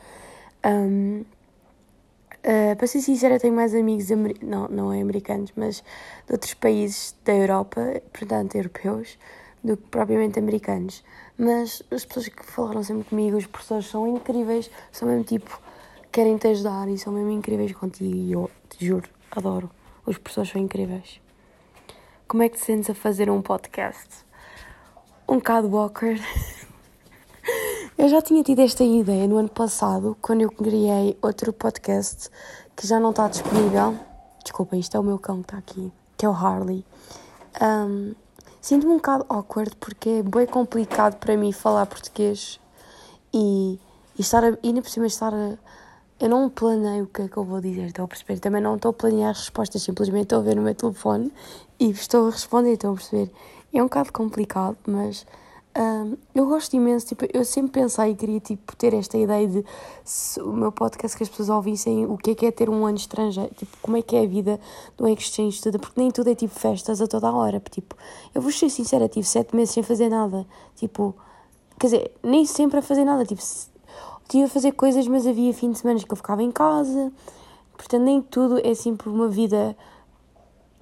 Um, 0.65 1.21
uh, 1.21 2.71
ah, 2.71 2.75
para 2.75 2.87
ser 2.87 3.01
sincera, 3.01 3.39
tenho 3.39 3.55
mais 3.55 3.73
amigos, 3.73 4.07
não, 4.41 4.67
não 4.67 4.93
é 4.93 5.01
americanos, 5.01 5.51
mas 5.55 5.83
de 6.25 6.33
outros 6.33 6.53
países 6.53 7.15
da 7.25 7.33
Europa, 7.33 8.01
portanto, 8.13 8.55
europeus, 8.55 9.17
do 9.63 9.77
que 9.77 9.87
propriamente 9.87 10.39
americanos. 10.39 11.03
Mas 11.37 11.83
as 11.91 12.05
pessoas 12.05 12.29
que 12.29 12.45
falaram 12.45 12.83
sempre 12.83 13.03
comigo, 13.05 13.37
os 13.37 13.45
professores 13.45 13.85
são 13.87 14.07
incríveis, 14.07 14.69
são 14.91 15.07
mesmo 15.07 15.23
tipo, 15.23 15.61
querem 16.11 16.37
te 16.37 16.47
ajudar 16.47 16.87
e 16.87 16.97
são 16.97 17.13
mesmo 17.13 17.31
incríveis 17.31 17.71
contigo. 17.73 18.15
E 18.15 18.31
eu 18.31 18.49
te 18.69 18.85
juro, 18.85 19.09
adoro. 19.31 19.69
Os 20.05 20.17
professores 20.17 20.51
são 20.51 20.61
incríveis. 20.61 21.19
Como 22.27 22.43
é 22.43 22.49
que 22.49 22.57
te 22.57 22.65
sentes 22.65 22.89
a 22.89 22.93
fazer 22.93 23.29
um 23.29 23.41
podcast? 23.41 24.25
Um 25.27 25.35
bocado 25.35 25.77
awkward. 25.77 26.21
eu 27.97 28.09
já 28.09 28.21
tinha 28.21 28.43
tido 28.43 28.59
esta 28.59 28.83
ideia 28.83 29.27
no 29.27 29.37
ano 29.37 29.49
passado, 29.49 30.17
quando 30.21 30.41
eu 30.41 30.49
criei 30.49 31.17
outro 31.21 31.53
podcast 31.53 32.29
que 32.75 32.87
já 32.87 32.99
não 32.99 33.11
está 33.11 33.27
disponível. 33.27 33.97
Desculpa, 34.43 34.77
isto 34.77 34.95
é 34.95 34.99
o 34.99 35.03
meu 35.03 35.19
cão 35.19 35.37
que 35.37 35.43
está 35.43 35.57
aqui, 35.57 35.91
que 36.17 36.25
é 36.25 36.29
o 36.29 36.31
Harley. 36.31 36.85
Um, 37.61 38.13
Sinto-me 38.67 38.91
um 38.91 38.97
bocado 38.97 39.25
awkward 39.29 39.73
porque 39.77 40.09
é 40.09 40.21
bem 40.21 40.45
complicado 40.45 41.15
para 41.19 41.37
mim 41.37 41.53
falar 41.53 41.85
português 41.85 42.59
e, 43.33 43.79
e 44.19 44.21
estar 44.21 44.43
a, 44.43 44.57
ainda 44.61 44.81
por 44.81 44.89
cima 44.89 45.07
estar 45.07 45.33
a, 45.33 45.57
eu 46.19 46.27
não 46.27 46.49
planeio 46.49 47.05
o 47.05 47.07
que 47.07 47.21
é 47.21 47.27
que 47.29 47.37
eu 47.37 47.45
vou 47.45 47.61
dizer, 47.61 47.85
estou 47.85 48.03
a 48.03 48.07
perceber? 48.09 48.39
Também 48.39 48.61
não 48.61 48.75
estou 48.75 48.89
a 48.89 48.93
planear 48.93 49.29
as 49.29 49.37
respostas, 49.37 49.81
simplesmente 49.81 50.23
estou 50.23 50.39
a 50.39 50.41
ver 50.41 50.57
no 50.57 50.63
meu 50.63 50.75
telefone 50.75 51.31
e 51.79 51.91
estou 51.91 52.27
a 52.27 52.29
responder, 52.29 52.73
estou 52.73 52.91
a 52.91 52.95
perceber? 52.95 53.31
É 53.73 53.81
um 53.81 53.85
bocado 53.85 54.11
complicado, 54.11 54.75
mas 54.85 55.25
um, 55.77 56.17
eu 56.33 56.47
gosto 56.47 56.73
imenso, 56.75 57.05
tipo, 57.05 57.25
eu 57.31 57.45
sempre 57.45 57.81
pensei 57.81 58.09
e 58.09 58.15
queria 58.15 58.39
tipo, 58.39 58.75
ter 58.75 58.95
esta 58.95 59.15
ideia 59.15 59.47
de 59.47 59.63
o 60.41 60.51
meu 60.51 60.71
podcast 60.71 61.15
que 61.15 61.21
as 61.21 61.29
pessoas 61.29 61.49
ouvissem 61.49 62.03
o 62.07 62.17
que 62.17 62.31
é 62.31 62.35
que 62.35 62.45
é 62.47 62.51
ter 62.51 62.67
um 62.67 62.83
ano 62.83 62.97
estrangeiro, 62.97 63.53
tipo, 63.53 63.77
como 63.79 63.95
é 63.95 64.01
que 64.01 64.15
é 64.15 64.23
a 64.23 64.27
vida 64.27 64.59
do 64.97 65.07
exchange 65.07 65.57
student, 65.57 65.79
porque 65.79 66.01
nem 66.01 66.09
tudo 66.09 66.31
é 66.31 66.35
tipo 66.35 66.59
festas 66.59 66.99
a 66.99 67.05
toda 67.05 67.27
a 67.27 67.31
hora, 67.31 67.61
tipo, 67.69 67.95
eu 68.33 68.41
vou 68.41 68.51
ser 68.51 68.71
sincera, 68.71 69.07
tive 69.07 69.27
sete 69.27 69.55
meses 69.55 69.75
sem 69.75 69.83
fazer 69.83 70.09
nada, 70.09 70.47
tipo, 70.75 71.15
quer 71.79 71.87
dizer, 71.87 72.11
nem 72.23 72.43
sempre 72.43 72.79
a 72.79 72.81
fazer 72.81 73.05
nada, 73.05 73.23
tipo, 73.23 73.41
tive 74.27 74.45
a 74.45 74.49
fazer 74.49 74.71
coisas, 74.71 75.07
mas 75.07 75.27
havia 75.27 75.53
fim 75.53 75.71
de 75.71 75.77
semana 75.77 75.99
que 75.99 76.11
eu 76.11 76.17
ficava 76.17 76.41
em 76.41 76.51
casa, 76.51 77.13
portanto, 77.77 78.01
nem 78.01 78.19
tudo 78.19 78.59
é 78.65 78.73
sempre 78.73 79.09
uma 79.09 79.27
vida, 79.27 79.77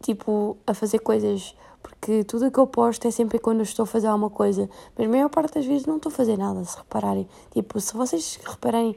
tipo, 0.01 0.55
a 0.65 0.73
fazer 0.73 0.99
coisas 0.99 1.53
porque 1.85 2.23
tudo 2.23 2.47
o 2.47 2.51
que 2.51 2.59
eu 2.59 2.65
posto 2.65 3.07
é 3.07 3.11
sempre 3.11 3.37
quando 3.37 3.59
eu 3.59 3.63
estou 3.63 3.83
a 3.83 3.85
fazer 3.85 4.07
alguma 4.07 4.31
coisa, 4.31 4.67
mas 4.97 5.07
a 5.07 5.09
maior 5.09 5.29
parte 5.29 5.53
das 5.53 5.67
vezes 5.67 5.85
não 5.85 5.97
estou 5.97 6.11
a 6.11 6.15
fazer 6.15 6.35
nada, 6.35 6.63
se 6.65 6.75
repararem. 6.75 7.27
Tipo, 7.51 7.79
se 7.79 7.93
vocês 7.93 8.39
repararem 8.43 8.95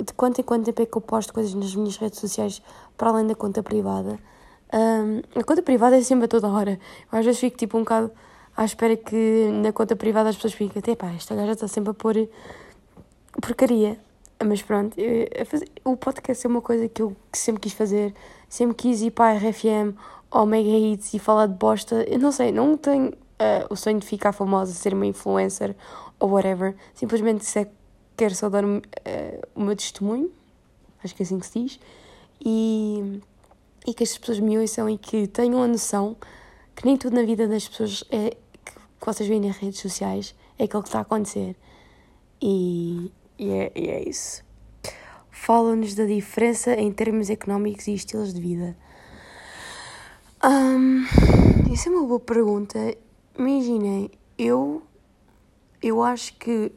de 0.00 0.12
quanto 0.12 0.40
em 0.40 0.44
quanto 0.44 0.64
tempo 0.66 0.80
é 0.82 0.86
que 0.86 0.96
eu 0.96 1.00
posto 1.00 1.34
coisas 1.34 1.52
nas 1.52 1.74
minhas 1.74 1.96
redes 1.96 2.20
sociais 2.20 2.62
para 2.96 3.10
além 3.10 3.26
da 3.26 3.34
conta 3.34 3.60
privada, 3.60 4.20
um, 4.72 5.40
a 5.40 5.42
conta 5.42 5.62
privada 5.62 5.98
é 5.98 6.02
sempre 6.02 6.26
a 6.26 6.28
toda 6.28 6.46
hora. 6.46 6.78
Eu 7.10 7.18
às 7.18 7.24
vezes 7.24 7.40
fico 7.40 7.56
tipo 7.56 7.76
um 7.76 7.80
bocado 7.80 8.12
à 8.56 8.64
espera 8.64 8.96
que 8.96 9.50
na 9.52 9.72
conta 9.72 9.96
privada 9.96 10.28
as 10.28 10.36
pessoas 10.36 10.52
fiquem, 10.52 10.78
até 10.78 10.94
pá, 10.94 11.10
esta 11.10 11.34
gaja 11.34 11.52
está 11.52 11.66
sempre 11.66 11.90
a 11.90 11.94
pôr 11.94 12.28
porcaria. 13.40 13.98
Mas 14.44 14.62
pronto, 14.62 14.96
eu, 14.96 15.26
o 15.84 15.96
podcast 15.96 16.46
é 16.46 16.48
uma 16.48 16.62
coisa 16.62 16.88
que 16.88 17.02
eu 17.02 17.16
sempre 17.32 17.60
quis 17.62 17.72
fazer, 17.72 18.14
sempre 18.48 18.76
quis 18.76 19.02
ir 19.02 19.10
para 19.10 19.32
a 19.32 19.38
RFM 19.38 19.96
ou 20.32 20.46
mega 20.46 20.68
hits 20.68 21.12
e 21.14 21.18
falar 21.18 21.46
de 21.46 21.54
bosta. 21.54 22.04
Eu 22.08 22.18
não 22.18 22.32
sei, 22.32 22.50
não 22.50 22.76
tenho 22.76 23.10
uh, 23.10 23.66
o 23.70 23.76
sonho 23.76 23.98
de 23.98 24.06
ficar 24.06 24.32
famosa, 24.32 24.72
ser 24.72 24.94
uma 24.94 25.06
influencer 25.06 25.76
ou 26.18 26.30
whatever. 26.30 26.74
Simplesmente 26.94 27.44
se 27.44 27.60
é, 27.60 27.70
quero 28.16 28.34
só 28.34 28.48
dar 28.48 28.64
uh, 28.64 28.80
o 29.54 29.60
meu 29.60 29.76
testemunho, 29.76 30.30
acho 31.04 31.14
que 31.14 31.22
é 31.22 31.24
assim 31.24 31.38
que 31.38 31.46
se 31.46 31.60
diz, 31.60 31.80
e, 32.44 33.20
e 33.86 33.94
que 33.94 34.02
as 34.02 34.16
pessoas 34.16 34.40
me 34.40 34.58
ouçam 34.58 34.88
e 34.88 34.96
que 34.96 35.26
tenham 35.26 35.62
a 35.62 35.68
noção 35.68 36.16
que 36.74 36.86
nem 36.86 36.96
tudo 36.96 37.14
na 37.14 37.22
vida 37.22 37.46
das 37.46 37.68
pessoas 37.68 38.02
é 38.10 38.30
que, 38.64 38.72
que 38.72 39.06
vocês 39.06 39.28
veem 39.28 39.40
nas 39.40 39.56
redes 39.56 39.80
sociais 39.80 40.34
é 40.58 40.64
aquilo 40.64 40.82
que 40.82 40.88
está 40.88 41.00
a 41.00 41.02
acontecer. 41.02 41.56
E, 42.40 43.12
e, 43.38 43.50
é, 43.50 43.72
e 43.74 43.88
é 43.88 44.08
isso. 44.08 44.42
Fala-nos 45.30 45.94
da 45.94 46.04
diferença 46.04 46.74
em 46.74 46.90
termos 46.92 47.30
económicos 47.30 47.86
e 47.88 47.94
estilos 47.94 48.32
de 48.32 48.40
vida. 48.40 48.76
Um, 50.44 51.04
isso 51.72 51.88
é 51.88 51.92
uma 51.92 52.04
boa 52.04 52.18
pergunta. 52.18 52.76
Imaginem, 53.38 54.10
eu, 54.36 54.82
eu 55.80 56.02
acho 56.02 56.34
que 56.34 56.72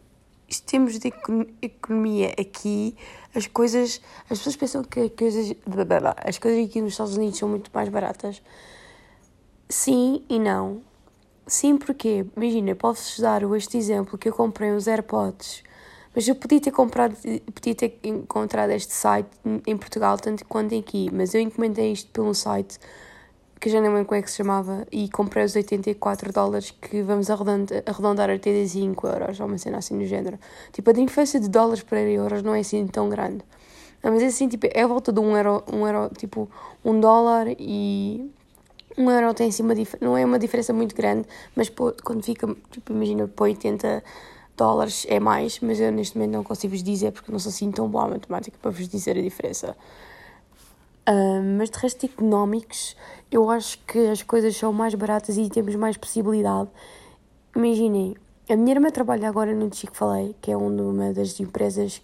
em 0.48 0.66
termos 0.68 1.00
de 1.00 1.12
economia 1.60 2.36
aqui, 2.40 2.96
as 3.34 3.48
coisas. 3.48 4.00
As 4.30 4.38
pessoas 4.38 4.56
pensam 4.56 4.84
que 4.84 5.00
as 5.00 5.10
coisas, 5.10 5.56
as 6.18 6.38
coisas 6.38 6.64
aqui 6.64 6.80
nos 6.80 6.94
Estados 6.94 7.18
Unidos 7.18 7.40
são 7.40 7.50
muito 7.50 7.72
mais 7.74 7.90
baratas. 7.90 8.40
Sim 9.68 10.24
e 10.30 10.38
não. 10.38 10.82
Sim, 11.48 11.78
porque, 11.78 12.24
imagina, 12.38 12.76
posso 12.76 13.20
dar 13.20 13.42
este 13.56 13.78
exemplo 13.78 14.16
que 14.16 14.30
eu 14.30 14.34
comprei 14.34 14.72
uns 14.72 14.88
AirPods, 14.88 15.64
mas 16.14 16.28
eu 16.28 16.36
podia 16.36 16.62
ter 16.62 16.72
comprado, 16.72 17.16
podia 17.54 17.74
ter 17.74 18.00
encontrado 18.04 18.70
este 18.72 18.94
site 18.94 19.30
em 19.66 19.78
Portugal 19.78 20.18
tanto 20.18 20.46
quanto 20.46 20.78
aqui, 20.78 21.10
mas 21.12 21.34
eu 21.34 21.42
encomendei 21.42 21.92
isto 21.92 22.12
pelo 22.12 22.34
site 22.34 22.80
que 23.66 23.72
já 23.72 23.82
nem 23.82 23.90
lembro 23.90 24.06
como 24.06 24.20
é 24.20 24.22
que 24.22 24.30
se 24.30 24.38
chamava, 24.38 24.86
e 24.92 25.10
comprei 25.10 25.44
os 25.44 25.56
84 25.56 26.32
dólares 26.32 26.70
que 26.70 27.02
vamos 27.02 27.32
arredondar, 27.32 27.82
arredondar 27.84 28.30
a 28.30 28.34
85 28.34 29.08
euros, 29.08 29.40
ou 29.40 29.48
uma 29.48 29.58
cena 29.58 29.80
assim 29.80 29.96
no 29.96 30.06
género. 30.06 30.38
Tipo, 30.72 30.92
a 30.92 30.94
diferença 30.94 31.40
de 31.40 31.50
dólares 31.50 31.82
para 31.82 32.00
euros 32.00 32.44
não 32.44 32.54
é 32.54 32.60
assim 32.60 32.86
tão 32.86 33.10
grande. 33.10 33.44
Não, 34.04 34.12
mas 34.12 34.22
é 34.22 34.28
assim, 34.28 34.48
tipo, 34.48 34.68
é 34.72 34.84
a 34.84 34.86
volta 34.86 35.12
de 35.12 35.20
um 35.20 35.36
euro, 35.36 35.64
um 35.74 35.88
euro, 35.88 36.12
tipo, 36.16 36.48
um 36.84 37.00
dólar 37.00 37.48
e 37.58 38.32
um 38.96 39.10
euro 39.10 39.34
tem 39.34 39.50
assim 39.50 39.64
uma 39.64 39.74
não 40.00 40.16
é 40.16 40.24
uma 40.24 40.38
diferença 40.38 40.72
muito 40.72 40.96
grande, 40.96 41.28
mas 41.56 41.68
pô, 41.68 41.92
quando 42.04 42.22
fica, 42.22 42.48
tipo, 42.70 42.94
imagina, 42.94 43.28
por 43.28 43.46
80 43.46 44.04
dólares 44.56 45.08
é 45.10 45.20
mais, 45.20 45.60
mas 45.60 45.80
eu 45.80 45.92
neste 45.92 46.16
momento 46.16 46.34
não 46.34 46.44
consigo 46.44 46.76
vos 46.76 46.84
dizer 46.84 47.14
porque 47.14 47.32
não 47.32 47.40
sou 47.40 47.50
assim 47.50 47.72
tão 47.72 47.90
boa 47.90 48.06
a 48.06 48.10
matemática 48.10 48.60
para 48.62 48.70
vos 48.70 48.88
dizer 48.88 49.18
a 49.18 49.22
diferença. 49.24 49.76
Uh, 51.08 51.58
mas 51.58 51.70
de 51.70 51.78
resto, 51.78 52.06
económicos, 52.06 52.96
eu 53.32 53.50
acho 53.50 53.78
que 53.86 54.08
as 54.08 54.24
coisas 54.24 54.58
são 54.58 54.74
mais 54.74 54.96
baratas 54.96 55.38
e 55.38 55.50
temos 55.50 55.76
mais 55.76 55.98
possibilidade. 55.98 56.70
Imaginem, 57.56 58.16
a 58.50 58.56
minha 58.56 58.76
irmã 58.76 58.90
trabalha 58.90 59.30
agora 59.30 59.54
no 59.54 59.74
Chico 59.74 59.96
Falei, 59.96 60.36
que 60.42 60.52
é 60.52 60.58
uma 60.58 61.14
das 61.14 61.40
empresas 61.40 62.02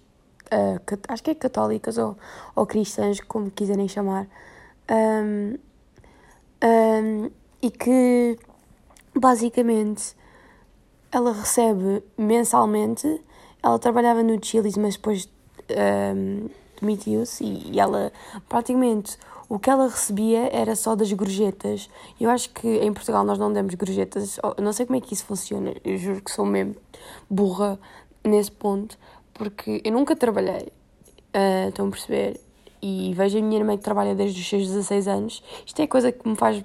uh, 0.51 0.99
acho 1.07 1.23
que 1.23 1.31
é 1.31 1.35
católicas 1.35 1.97
ou, 1.97 2.17
ou 2.55 2.65
cristãs, 2.65 3.19
como 3.21 3.49
quiserem 3.49 3.87
chamar, 3.87 4.27
um, 4.89 5.57
um, 6.63 7.31
e 7.61 7.71
que 7.71 8.37
basicamente 9.15 10.15
ela 11.11 11.31
recebe 11.33 12.03
mensalmente. 12.17 13.21
Ela 13.63 13.77
trabalhava 13.79 14.23
no 14.23 14.43
Chili's, 14.43 14.77
mas 14.77 14.95
depois 14.95 15.29
demitiu-se 16.81 17.43
e, 17.43 17.71
e 17.73 17.79
ela 17.79 18.11
praticamente 18.49 19.17
o 19.51 19.59
que 19.59 19.69
ela 19.69 19.89
recebia 19.89 20.49
era 20.49 20.77
só 20.77 20.95
das 20.95 21.11
gorjetas. 21.11 21.89
Eu 22.17 22.29
acho 22.29 22.49
que 22.51 22.67
em 22.67 22.93
Portugal 22.93 23.25
nós 23.25 23.37
não 23.37 23.51
damos 23.51 23.75
gorjetas. 23.75 24.39
Não 24.57 24.71
sei 24.71 24.85
como 24.85 24.97
é 24.97 25.01
que 25.01 25.13
isso 25.13 25.25
funciona. 25.25 25.73
Eu 25.83 25.97
juro 25.97 26.21
que 26.21 26.31
sou 26.31 26.45
mesmo 26.45 26.77
burra 27.29 27.77
nesse 28.23 28.49
ponto, 28.49 28.97
porque 29.33 29.81
eu 29.83 29.91
nunca 29.91 30.15
trabalhei. 30.15 30.71
Uh, 31.35 31.67
estão 31.67 31.87
a 31.87 31.91
perceber? 31.91 32.39
E 32.81 33.13
vejo 33.13 33.37
a 33.37 33.41
minha 33.41 33.59
irmã 33.59 33.75
que 33.75 33.83
trabalha 33.83 34.15
desde 34.15 34.39
os 34.39 34.47
seus 34.47 34.67
16 34.67 35.07
anos. 35.09 35.43
Isto 35.65 35.81
é 35.81 35.87
coisa 35.87 36.13
que 36.13 36.27
me 36.27 36.37
faz 36.37 36.63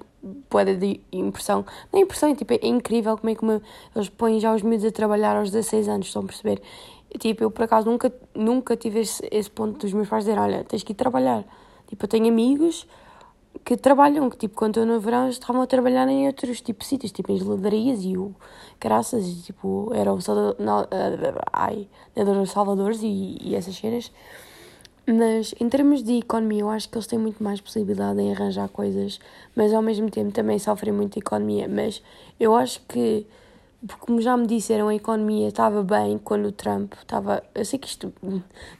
poeda 0.49 0.73
de 0.73 1.01
impressão. 1.11 1.65
Não 1.91 1.99
é 1.99 2.03
impressão, 2.03 2.29
é, 2.29 2.35
tipo, 2.35 2.53
é 2.53 2.59
incrível 2.63 3.17
como 3.17 3.29
é 3.29 3.35
que 3.35 3.45
me, 3.45 3.61
eles 3.95 4.09
põem 4.09 4.39
já 4.39 4.55
os 4.55 4.61
miúdos 4.61 4.85
a 4.85 4.91
trabalhar 4.91 5.35
aos 5.35 5.51
16 5.51 5.87
anos, 5.89 6.07
estão 6.07 6.23
a 6.23 6.25
perceber? 6.25 6.61
Tipo, 7.19 7.43
eu 7.43 7.51
por 7.51 7.63
acaso 7.63 7.89
nunca, 7.89 8.13
nunca 8.35 8.75
tive 8.75 8.99
esse, 8.99 9.27
esse 9.31 9.49
ponto 9.49 9.79
dos 9.79 9.93
meus 9.93 10.07
pais 10.07 10.25
dizer: 10.25 10.39
olha, 10.39 10.63
tens 10.63 10.83
que 10.83 10.91
ir 10.91 10.95
trabalhar. 10.95 11.43
Tipo, 11.87 12.05
eu 12.05 12.09
tenho 12.09 12.27
amigos 12.27 12.87
que 13.63 13.75
trabalham, 13.75 14.29
que 14.29 14.37
tipo, 14.37 14.55
quando 14.55 14.79
eu 14.79 14.85
no 14.85 14.99
verão 14.99 15.29
estavam 15.29 15.61
a 15.61 15.67
trabalhar 15.67 16.07
em 16.07 16.27
outros 16.27 16.61
tipo 16.61 16.83
sítios, 16.83 17.11
tipo 17.11 17.31
em 17.31 17.37
geladarias 17.37 17.99
e 18.03 18.17
o 18.17 18.35
caraças, 18.79 19.25
e, 19.27 19.41
tipo, 19.41 19.91
era 19.93 20.13
o 20.13 20.21
Salvador, 20.21 20.55
ai, 21.51 21.87
os 22.15 22.51
Salvadores 22.51 23.01
e, 23.01 23.37
e 23.41 23.55
essas 23.55 23.75
cenas. 23.75 24.11
Mas 25.05 25.55
em 25.59 25.69
termos 25.69 26.03
de 26.03 26.19
economia, 26.19 26.61
eu 26.61 26.69
acho 26.69 26.89
que 26.89 26.97
eles 26.97 27.07
têm 27.07 27.17
muito 27.17 27.41
mais 27.41 27.61
possibilidade 27.61 28.19
em 28.21 28.33
arranjar 28.33 28.67
coisas, 28.67 29.19
mas 29.55 29.73
ao 29.73 29.81
mesmo 29.81 30.09
tempo 30.09 30.31
também 30.31 30.59
sofrem 30.59 30.93
muito 30.93 31.17
economia. 31.17 31.67
Mas 31.67 32.03
eu 32.37 32.53
acho 32.53 32.81
que 32.87 33.25
porque 33.87 34.05
como 34.05 34.21
já 34.21 34.35
me 34.35 34.45
disseram, 34.45 34.89
a 34.89 34.95
economia 34.95 35.47
estava 35.47 35.81
bem 35.81 36.17
quando 36.17 36.47
o 36.47 36.51
Trump 36.51 36.93
estava. 36.93 37.41
Eu 37.55 37.63
sei 37.63 37.79
que 37.79 37.87
isto. 37.87 38.13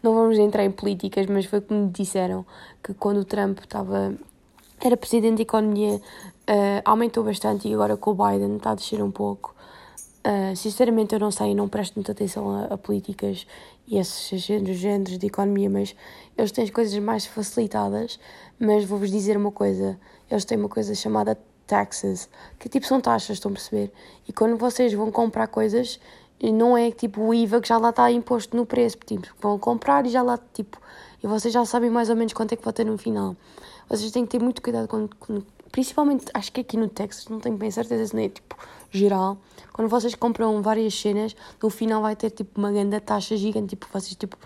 Não 0.04 0.14
vamos 0.14 0.38
entrar 0.38 0.66
em 0.66 0.72
políticas, 0.72 1.26
mas 1.28 1.46
foi 1.46 1.62
como 1.62 1.86
me 1.86 1.90
disseram 1.92 2.46
que 2.84 2.94
quando 2.94 3.18
o 3.18 3.26
Trump 3.26 3.60
estava. 3.60 4.14
Era 4.80 4.96
presidente 4.96 5.38
da 5.38 5.42
economia, 5.42 5.96
uh, 5.96 6.82
aumentou 6.86 7.24
bastante 7.24 7.68
e 7.68 7.74
agora 7.74 7.98
com 7.98 8.12
o 8.12 8.14
Biden 8.14 8.58
está 8.58 8.72
a 8.72 8.76
descer 8.76 9.02
um 9.02 9.10
pouco. 9.10 9.56
Uh, 10.20 10.56
sinceramente, 10.56 11.16
eu 11.16 11.20
não 11.20 11.32
sei, 11.32 11.56
não 11.56 11.68
presto 11.68 11.96
muita 11.96 12.12
atenção 12.12 12.52
a, 12.52 12.66
a 12.66 12.78
políticas 12.78 13.48
e 13.88 13.98
esses 13.98 14.42
géneros, 14.42 14.78
géneros 14.78 15.18
de 15.18 15.26
economia, 15.26 15.70
mas 15.70 15.96
eles 16.38 16.52
têm 16.52 16.66
as 16.66 16.70
coisas 16.70 17.00
mais 17.00 17.26
facilitadas. 17.26 18.20
Mas 18.60 18.84
vou-vos 18.86 19.10
dizer 19.10 19.38
uma 19.38 19.52
coisa: 19.52 19.98
eles 20.30 20.46
têm 20.46 20.58
uma 20.58 20.70
coisa 20.70 20.94
chamada 20.94 21.38
taxes, 21.68 22.30
que 22.58 22.70
tipo 22.70 22.86
são 22.86 23.00
taxas, 23.02 23.32
estão 23.38 23.52
a 23.52 23.54
perceber? 23.54 23.92
E 24.28 24.34
quando 24.34 24.58
vocês 24.58 24.94
vão 24.94 25.12
comprar 25.12 25.48
coisas, 25.48 26.00
não 26.42 26.78
é 26.78 26.90
tipo 26.92 27.22
o 27.22 27.34
IVA 27.34 27.62
que 27.62 27.68
já 27.68 27.78
lá 27.78 27.90
está 27.90 28.12
imposto 28.12 28.56
no 28.56 28.66
preço, 28.66 28.98
tipo, 29.06 29.28
vão 29.42 29.60
comprar 29.60 30.06
e 30.06 30.10
já 30.10 30.22
lá, 30.22 30.40
tipo, 30.54 30.80
e 31.24 31.28
vocês 31.28 31.54
já 31.54 31.66
sabem 31.66 31.90
mais 31.90 32.10
ou 32.10 32.16
menos 32.16 32.34
quanto 32.34 32.54
é 32.54 32.56
que 32.56 32.64
vai 32.64 32.74
ter 32.74 32.86
no 32.86 32.98
final. 32.98 33.36
Vocês 33.90 34.12
têm 34.12 34.26
que 34.26 34.32
ter 34.32 34.44
muito 34.44 34.62
cuidado 34.62 34.88
quando, 34.88 35.16
quando 35.20 35.46
principalmente, 35.72 36.26
acho 36.34 36.52
que 36.52 36.62
aqui 36.62 36.78
no 36.78 36.88
Texas, 36.88 37.28
não 37.28 37.40
tenho 37.40 37.58
bem 37.58 37.70
certeza 37.70 38.08
se 38.08 38.16
não 38.16 38.24
é 38.24 38.30
tipo 38.30 38.56
geral, 38.90 39.38
quando 39.74 39.90
vocês 39.90 40.16
compram 40.16 40.62
várias 40.62 40.94
cenas, 40.94 41.36
no 41.62 41.70
final 41.70 42.02
vai 42.02 42.16
ter 42.16 42.30
tipo 42.30 42.58
uma 42.58 42.72
grande 42.72 43.00
taxa 43.00 43.36
gigante, 43.36 43.70
tipo, 43.70 43.88
vocês 43.92 44.16
tipo 44.16 44.38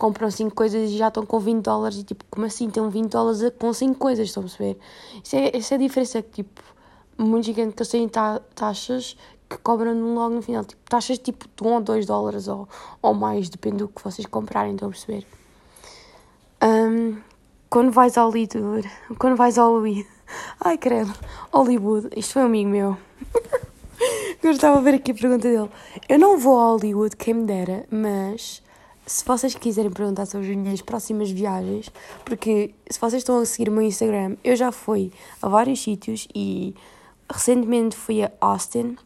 compram 0.00 0.30
5 0.30 0.54
coisas 0.54 0.90
e 0.90 0.96
já 0.96 1.08
estão 1.08 1.26
com 1.26 1.38
20 1.38 1.62
dólares 1.62 1.98
e 1.98 2.02
tipo, 2.02 2.24
como 2.30 2.46
assim? 2.46 2.70
Tem 2.70 2.88
20 2.88 3.10
dólares 3.10 3.42
com 3.58 3.70
5 3.70 3.94
coisas, 3.96 4.28
estão 4.28 4.42
a 4.42 4.46
perceber? 4.46 4.78
Isso 5.22 5.36
é, 5.36 5.54
essa 5.54 5.74
é 5.74 5.76
a 5.76 5.78
diferença 5.78 6.22
que 6.22 6.42
tipo, 6.42 6.62
que 7.52 7.60
eles 7.60 7.88
têm 7.88 8.08
ta 8.08 8.40
taxas 8.54 9.14
que 9.46 9.58
cobram 9.58 10.14
logo 10.14 10.36
no 10.36 10.40
final, 10.40 10.64
tipo, 10.64 10.80
taxas 10.88 11.18
tipo 11.18 11.44
de 11.54 11.68
1 11.68 11.74
ou 11.74 11.80
2 11.82 12.06
dólares 12.06 12.48
ou, 12.48 12.66
ou 13.02 13.12
mais, 13.12 13.50
depende 13.50 13.76
do 13.76 13.88
que 13.88 14.02
vocês 14.02 14.26
comprarem, 14.26 14.72
estão 14.72 14.88
a 14.88 14.90
perceber? 14.90 15.26
Um, 16.64 17.18
quando 17.68 17.92
vais 17.92 18.16
ao 18.16 18.30
Hollywood, 18.30 18.90
quando 19.18 19.36
vais 19.36 19.58
ao 19.58 19.82
ai 20.64 20.78
credo, 20.78 21.12
Hollywood, 21.52 22.08
isto 22.16 22.32
foi 22.32 22.42
um 22.42 22.46
amigo 22.46 22.70
meu. 22.70 22.96
Eu 24.42 24.52
estava 24.52 24.78
a 24.78 24.80
ver 24.80 24.94
aqui 24.94 25.10
a 25.10 25.14
pergunta 25.14 25.46
dele. 25.46 25.68
Eu 26.08 26.18
não 26.18 26.38
vou 26.38 26.58
a 26.58 26.68
Hollywood, 26.68 27.14
quem 27.16 27.34
me 27.34 27.44
dera, 27.44 27.84
mas 27.90 28.62
se 29.10 29.24
vocês 29.24 29.56
quiserem 29.56 29.90
perguntar 29.90 30.24
sobre 30.24 30.48
as 30.48 30.56
minhas 30.56 30.80
próximas 30.80 31.28
viagens, 31.32 31.90
porque 32.24 32.72
se 32.88 33.00
vocês 33.00 33.22
estão 33.22 33.40
a 33.40 33.44
seguir 33.44 33.68
o 33.68 33.72
meu 33.72 33.82
Instagram, 33.82 34.36
eu 34.44 34.54
já 34.54 34.70
fui 34.70 35.10
a 35.42 35.48
vários 35.48 35.82
sítios 35.82 36.28
e 36.32 36.76
recentemente 37.28 37.96
fui 37.96 38.22
a 38.22 38.30
Austin 38.40 38.96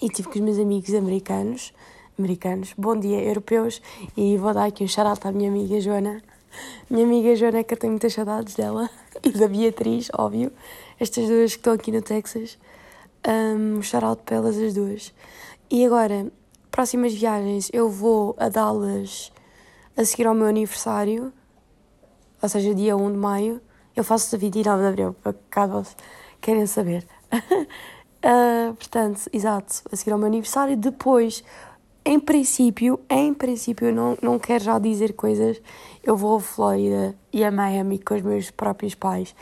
e 0.00 0.08
tive 0.08 0.28
com 0.28 0.34
os 0.36 0.40
meus 0.40 0.56
amigos 0.56 0.94
americanos, 0.94 1.74
americanos, 2.16 2.74
bom 2.78 2.96
dia, 2.96 3.20
europeus, 3.24 3.82
e 4.16 4.36
vou 4.36 4.54
dar 4.54 4.66
aqui 4.66 4.84
um 4.84 4.88
shout 4.88 5.26
à 5.26 5.32
minha 5.32 5.50
amiga 5.50 5.80
Joana. 5.80 6.22
Minha 6.88 7.04
amiga 7.04 7.34
Joana, 7.34 7.64
que 7.64 7.74
eu 7.74 7.78
tenho 7.78 7.92
muitas 7.92 8.12
saudades 8.12 8.54
dela, 8.54 8.88
e 9.20 9.30
da 9.32 9.48
Beatriz, 9.48 10.10
óbvio, 10.16 10.52
estas 11.00 11.26
duas 11.26 11.50
que 11.54 11.58
estão 11.58 11.72
aqui 11.72 11.90
no 11.90 12.02
Texas. 12.02 12.56
Um, 13.26 13.82
shout 13.82 14.22
para 14.24 14.36
elas 14.36 14.56
as 14.56 14.74
duas. 14.74 15.12
E 15.68 15.84
agora, 15.84 16.30
próximas 16.74 17.14
viagens 17.14 17.70
eu 17.72 17.88
vou 17.88 18.34
a 18.36 18.48
Dallas 18.48 19.30
a 19.96 20.04
seguir 20.04 20.26
ao 20.26 20.34
meu 20.34 20.48
aniversário, 20.48 21.32
ou 22.42 22.48
seja, 22.48 22.74
dia 22.74 22.96
1 22.96 23.12
de 23.12 23.16
maio. 23.16 23.60
Eu 23.94 24.02
faço 24.02 24.34
a 24.34 24.38
29 24.40 24.82
de 24.82 24.88
abril, 24.88 25.16
para 25.22 25.36
caso 25.48 25.94
querem 26.40 26.66
saber. 26.66 27.06
uh, 27.32 28.74
portanto, 28.74 29.20
exato, 29.32 29.82
a 29.92 29.94
seguir 29.94 30.10
ao 30.10 30.18
meu 30.18 30.26
aniversário. 30.26 30.76
Depois, 30.76 31.44
em 32.06 32.20
princípio, 32.20 33.00
em 33.08 33.32
princípio, 33.32 33.94
não, 33.94 34.18
não 34.20 34.38
quero 34.38 34.62
já 34.62 34.78
dizer 34.78 35.14
coisas. 35.14 35.60
Eu 36.02 36.14
vou 36.14 36.36
a 36.36 36.40
Flórida 36.40 37.16
e 37.32 37.42
a 37.42 37.50
Miami 37.50 37.98
com 37.98 38.14
os 38.14 38.20
meus 38.20 38.50
próprios 38.50 38.94
pais. 38.94 39.34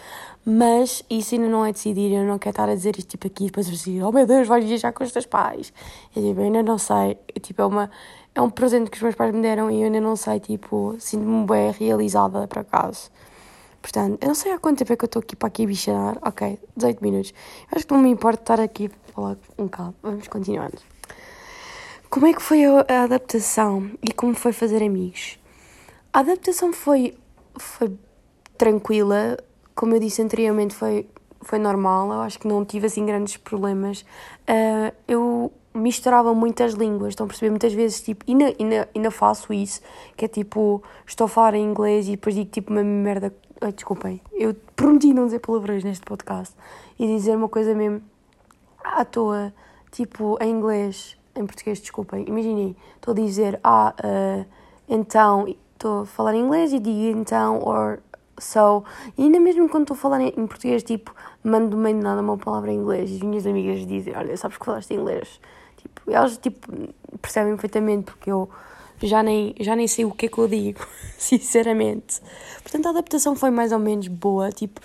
Mas 0.45 1.03
isso 1.11 1.35
ainda 1.35 1.49
não 1.49 1.67
é 1.67 1.73
decidido, 1.73 2.15
eu 2.15 2.25
não 2.25 2.39
quero 2.39 2.53
estar 2.53 2.69
a 2.69 2.75
dizer 2.75 2.97
isto 2.97 3.11
tipo 3.11 3.27
aqui, 3.27 3.47
depois 3.47 3.69
assim, 3.69 4.01
oh 4.01 4.13
meu 4.13 4.27
Deus, 4.27 4.47
vais 4.47 4.65
viajar 4.65 4.93
com 4.93 5.03
os 5.03 5.11
teus 5.11 5.27
pais. 5.27 5.73
Eu 6.15 6.23
tipo, 6.23 6.41
ainda 6.41 6.63
não 6.63 6.79
sei, 6.79 7.19
eu, 7.35 7.41
tipo, 7.41 7.63
é, 7.63 7.67
uma, 7.67 7.91
é 8.33 8.41
um 8.41 8.51
presente 8.51 8.91
que 8.91 8.97
os 8.97 9.03
meus 9.03 9.17
pais 9.17 9.35
me 9.35 9.43
deram 9.43 9.69
e 9.69 9.81
eu 9.81 9.87
ainda 9.87 10.01
não 10.01 10.15
sei, 10.15 10.39
tipo, 10.39 10.95
sinto-me 11.01 11.45
bem 11.45 11.73
realizada, 11.73 12.47
por 12.47 12.61
acaso. 12.61 13.11
Portanto, 13.81 14.19
eu 14.21 14.29
não 14.29 14.35
sei 14.37 14.53
há 14.53 14.59
quanto 14.61 14.79
tempo 14.79 14.93
é 14.93 14.97
que 14.97 15.05
eu 15.05 15.07
estou 15.07 15.21
aqui 15.21 15.35
para 15.35 15.49
aqui 15.49 15.67
bichar, 15.67 16.17
ok, 16.23 16.61
18 16.77 17.03
minutos. 17.03 17.35
Eu 17.71 17.77
acho 17.77 17.87
que 17.87 17.93
não 17.93 18.01
me 18.01 18.11
importa 18.11 18.41
estar 18.41 18.61
aqui 18.61 18.89
falar 19.13 19.37
um 19.59 19.65
bocado, 19.65 19.95
vamos 20.01 20.29
continuando. 20.29 20.92
Como 22.13 22.27
é 22.27 22.35
que 22.35 22.43
foi 22.43 22.63
a, 22.67 23.05
adaptação 23.05 23.91
e 24.03 24.13
como 24.13 24.35
foi 24.35 24.53
fazer 24.53 24.83
amigos? 24.85 25.39
A 26.13 26.19
adaptação 26.19 26.71
foi, 26.71 27.15
foi 27.57 27.91
tranquila, 28.59 29.39
como 29.75 29.95
eu 29.95 29.99
disse 29.99 30.21
anteriormente, 30.21 30.75
foi, 30.75 31.09
foi 31.41 31.59
normal, 31.59 32.13
eu 32.13 32.21
acho 32.21 32.39
que 32.39 32.47
não 32.47 32.67
tive 32.67 32.85
assim 32.85 33.07
grandes 33.07 33.39
problemas. 33.39 34.03
Uh, 34.43 34.95
eu 35.09 35.51
misturava 35.73 36.35
muitas 36.35 36.75
línguas, 36.75 37.13
estão 37.13 37.25
a 37.25 37.29
perceber? 37.29 37.49
Muitas 37.49 37.73
vezes, 37.73 38.03
tipo, 38.03 38.27
ainda, 38.29 38.55
ainda, 38.95 39.11
faço 39.11 39.51
isso, 39.51 39.81
que 40.15 40.27
é 40.27 40.29
tipo, 40.29 40.83
estou 41.07 41.25
a 41.25 41.29
falar 41.29 41.55
em 41.55 41.65
inglês 41.65 42.09
e 42.09 42.11
depois 42.11 42.35
digo 42.35 42.51
tipo 42.51 42.71
uma 42.75 42.85
merda. 42.85 43.35
Ai, 43.59 43.73
desculpem, 43.73 44.21
eu 44.35 44.55
prometi 44.77 45.15
não 45.15 45.25
dizer 45.25 45.39
palavrões 45.39 45.83
neste 45.83 46.05
podcast 46.05 46.55
e 46.99 47.07
dizer 47.07 47.35
uma 47.35 47.49
coisa 47.49 47.75
mesmo 47.75 48.03
à 48.85 49.03
toa, 49.03 49.51
tipo, 49.91 50.37
em 50.43 50.51
inglês, 50.51 51.17
em 51.35 51.47
português, 51.47 51.81
desculpem. 51.81 52.25
Imaginem, 52.29 52.77
estou 52.97 53.13
a 53.13 53.15
dizer, 53.15 53.61
ah, 53.63 53.95
uh, 54.05 54.47
então, 54.89 55.47
estou 55.73 56.03
a 56.03 56.07
falar 56.07 56.35
em 56.35 56.43
inglês 56.45 56.73
e 56.73 56.79
digo 56.79 57.19
então, 57.19 57.61
or 57.63 58.01
So, 58.39 58.83
e 59.17 59.23
ainda 59.23 59.39
mesmo 59.39 59.69
quando 59.69 59.83
estou 59.83 59.95
a 59.95 59.99
falar 59.99 60.21
em, 60.21 60.47
português, 60.47 60.83
tipo, 60.83 61.15
mando 61.45 61.69
do 61.69 61.77
meio 61.77 61.97
de 61.97 62.03
nada 62.03 62.21
uma 62.21 62.37
palavra 62.37 62.73
em 62.73 62.77
inglês 62.77 63.11
e 63.11 63.17
as 63.17 63.23
minhas 63.23 63.47
amigas 63.47 63.87
dizem, 63.87 64.15
olha, 64.17 64.37
sabes 64.37 64.57
que 64.57 64.65
falaste 64.65 64.93
inglês? 64.93 65.41
Tipo, 65.77 66.11
elas, 66.11 66.37
tipo, 66.39 66.67
percebem 67.21 67.53
perfeitamente 67.53 68.05
porque 68.05 68.31
eu 68.31 68.49
já 69.01 69.23
nem, 69.23 69.55
já 69.61 69.77
nem 69.77 69.87
sei 69.87 70.05
o 70.05 70.11
que 70.11 70.27
é 70.27 70.29
que 70.29 70.39
eu 70.39 70.49
digo, 70.49 70.81
sinceramente. 71.19 72.21
Portanto, 72.63 72.87
a 72.87 72.91
adaptação 72.91 73.37
foi 73.37 73.51
mais 73.51 73.71
ou 73.71 73.79
menos 73.79 74.09
boa, 74.09 74.51
tipo, 74.51 74.81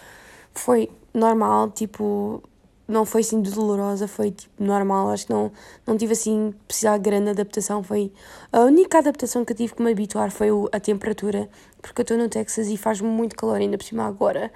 foi 0.54 0.90
normal, 1.14 1.72
tipo, 1.72 2.44
não 2.88 3.06
foi 3.06 3.22
assim 3.22 3.42
dolorosa, 3.42 4.08
foi 4.08 4.32
tipo 4.32 4.64
normal, 4.64 5.10
acho 5.10 5.28
que 5.28 5.34
não, 5.34 5.52
não 5.86 5.98
tive 5.98 6.14
assim 6.14 6.54
precisar 6.68 6.98
de 6.98 7.04
grande 7.04 7.32
adaptação, 7.32 7.84
foi 7.84 8.12
a 8.52 8.62
única 8.62 9.00
adaptação 9.00 9.44
que 9.44 9.52
eu 9.52 9.58
tive 9.58 9.76
que 9.76 9.82
me 9.82 9.92
habituar 9.92 10.32
foi 10.32 10.48
a 10.72 10.80
temperatura, 10.80 11.50
porque 11.82 12.02
eu 12.02 12.04
estou 12.04 12.18
no 12.18 12.30
Texas 12.30 12.68
e 12.68 12.78
faz 12.78 13.02
muito 13.02 13.36
calor 13.36 13.58
ainda 13.58 13.78
por 13.78 13.84
cima 13.84 14.06
agora. 14.06 14.52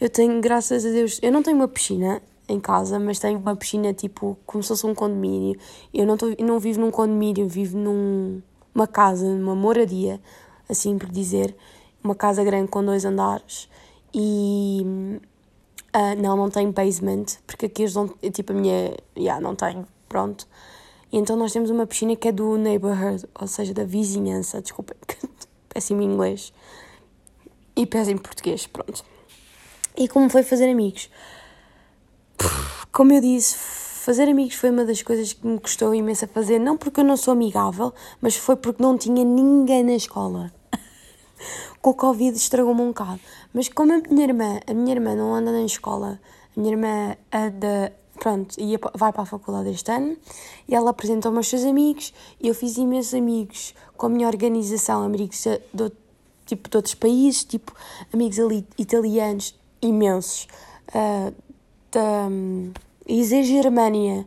Eu 0.00 0.08
tenho, 0.08 0.40
graças 0.40 0.86
a 0.86 0.90
Deus, 0.90 1.18
eu 1.22 1.32
não 1.32 1.42
tenho 1.42 1.56
uma 1.56 1.68
piscina 1.68 2.22
em 2.48 2.58
casa, 2.58 2.98
mas 2.98 3.18
tenho 3.18 3.38
uma 3.38 3.54
piscina 3.54 3.92
tipo 3.92 4.38
como 4.46 4.62
se 4.62 4.68
fosse 4.68 4.86
um 4.86 4.94
condomínio. 4.94 5.58
Eu 5.92 6.06
não, 6.06 6.16
tô, 6.16 6.28
eu 6.28 6.46
não 6.46 6.58
vivo 6.58 6.80
num 6.80 6.90
condomínio, 6.90 7.46
vivo 7.48 7.76
numa 7.76 8.86
casa, 8.86 9.26
numa 9.26 9.54
moradia 9.54 10.20
assim 10.68 10.96
por 10.96 11.10
dizer. 11.10 11.54
Uma 12.02 12.14
casa 12.14 12.42
grande 12.44 12.68
com 12.68 12.84
dois 12.84 13.04
andares 13.04 13.68
e. 14.14 15.20
Uh, 15.98 16.14
não, 16.20 16.36
não 16.36 16.48
tem 16.48 16.70
basement, 16.70 17.24
porque 17.44 17.66
aqui 17.66 17.82
eles 17.82 17.94
não. 17.94 18.06
Tipo, 18.32 18.52
a 18.52 18.54
minha. 18.54 18.96
Yeah, 19.16 19.40
não 19.40 19.56
tem, 19.56 19.84
pronto. 20.08 20.46
E 21.10 21.16
então 21.16 21.36
nós 21.36 21.52
temos 21.52 21.70
uma 21.70 21.86
piscina 21.86 22.14
que 22.14 22.28
é 22.28 22.32
do 22.32 22.56
neighborhood, 22.56 23.26
ou 23.34 23.48
seja, 23.48 23.74
da 23.74 23.82
vizinhança, 23.82 24.62
desculpa, 24.62 24.94
péssimo 25.68 26.02
inglês 26.02 26.52
e 27.74 27.84
péssimo 27.84 28.20
português, 28.20 28.66
pronto. 28.66 29.04
E 29.96 30.06
como 30.06 30.30
foi 30.30 30.44
fazer 30.44 30.70
amigos? 30.70 31.10
Como 32.92 33.12
eu 33.12 33.20
disse, 33.20 33.56
fazer 33.56 34.28
amigos 34.28 34.54
foi 34.54 34.70
uma 34.70 34.84
das 34.84 35.02
coisas 35.02 35.32
que 35.32 35.46
me 35.46 35.58
custou 35.58 35.94
imenso 35.94 36.26
a 36.26 36.28
fazer, 36.28 36.58
não 36.58 36.76
porque 36.76 37.00
eu 37.00 37.04
não 37.04 37.16
sou 37.16 37.32
amigável, 37.32 37.92
mas 38.20 38.36
foi 38.36 38.54
porque 38.54 38.82
não 38.82 38.96
tinha 38.96 39.24
ninguém 39.24 39.82
na 39.82 39.94
escola. 39.94 40.52
Com 41.80 41.90
o 41.90 41.94
Covid 41.94 42.36
estragou-me 42.36 42.80
um 42.80 42.88
bocado. 42.88 43.20
Mas 43.52 43.68
como 43.68 43.92
a 43.92 43.98
minha 43.98 44.24
irmã, 44.24 44.60
a 44.66 44.74
minha 44.74 44.92
irmã 44.92 45.14
não 45.14 45.34
anda 45.34 45.52
na 45.52 45.64
escola, 45.64 46.20
a 46.56 46.60
minha 46.60 46.72
irmã 46.72 47.16
anda 47.32 47.92
pronto, 48.18 48.60
ia, 48.60 48.78
vai 48.94 49.12
para 49.12 49.22
a 49.22 49.26
faculdade 49.26 49.70
este 49.70 49.90
ano 49.92 50.16
e 50.66 50.74
ela 50.74 50.90
apresentou-me 50.90 51.36
aos 51.36 51.48
seus 51.48 51.64
amigos 51.64 52.12
e 52.40 52.48
eu 52.48 52.54
fiz 52.54 52.76
imensos 52.76 53.14
amigos 53.14 53.74
com 53.96 54.06
a 54.06 54.08
minha 54.08 54.26
organização, 54.26 55.04
amigos 55.04 55.44
de, 55.72 55.92
tipo, 56.44 56.68
de 56.68 56.76
outros 56.76 56.94
países, 56.94 57.44
tipo 57.44 57.72
amigos 58.12 58.38
ali 58.38 58.66
italianos 58.76 59.54
imensos, 59.80 60.48
uh, 60.88 61.32
da 61.92 62.28
dizer 63.06 63.42
Germânia, 63.44 64.26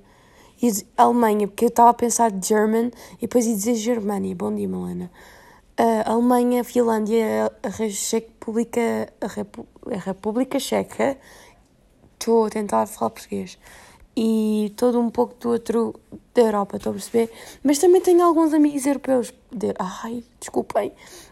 e 0.61 0.85
Alemanha, 0.95 1.47
porque 1.47 1.65
eu 1.65 1.69
estava 1.69 1.89
a 1.89 1.93
pensar 1.93 2.31
German 2.41 2.91
e 3.17 3.21
depois 3.21 3.45
ia 3.45 3.55
dizer 3.55 3.75
Germânia. 3.75 4.35
Bom 4.35 4.53
dia, 4.53 4.69
Malena. 4.69 5.11
Alemanha, 6.05 6.63
Finlândia, 6.63 7.51
a 7.63 7.69
República, 7.69 9.11
a, 9.19 9.27
Repu 9.27 9.67
a 9.91 9.97
República 9.97 10.59
Checa. 10.59 11.17
Estou 12.13 12.45
a 12.45 12.49
tentar 12.49 12.85
falar 12.85 13.09
português. 13.09 13.57
E 14.15 14.73
todo 14.75 14.99
um 14.99 15.09
pouco 15.09 15.35
do 15.35 15.49
outro 15.49 15.99
da 16.33 16.41
Europa, 16.41 16.77
estou 16.77 16.91
a 16.91 16.93
perceber? 16.93 17.31
Mas 17.63 17.79
também 17.79 18.01
tenho 18.01 18.23
alguns 18.23 18.53
amigos 18.53 18.85
europeus. 18.85 19.33
De, 19.51 19.73
ai, 19.79 20.23
desculpem. 20.39 20.91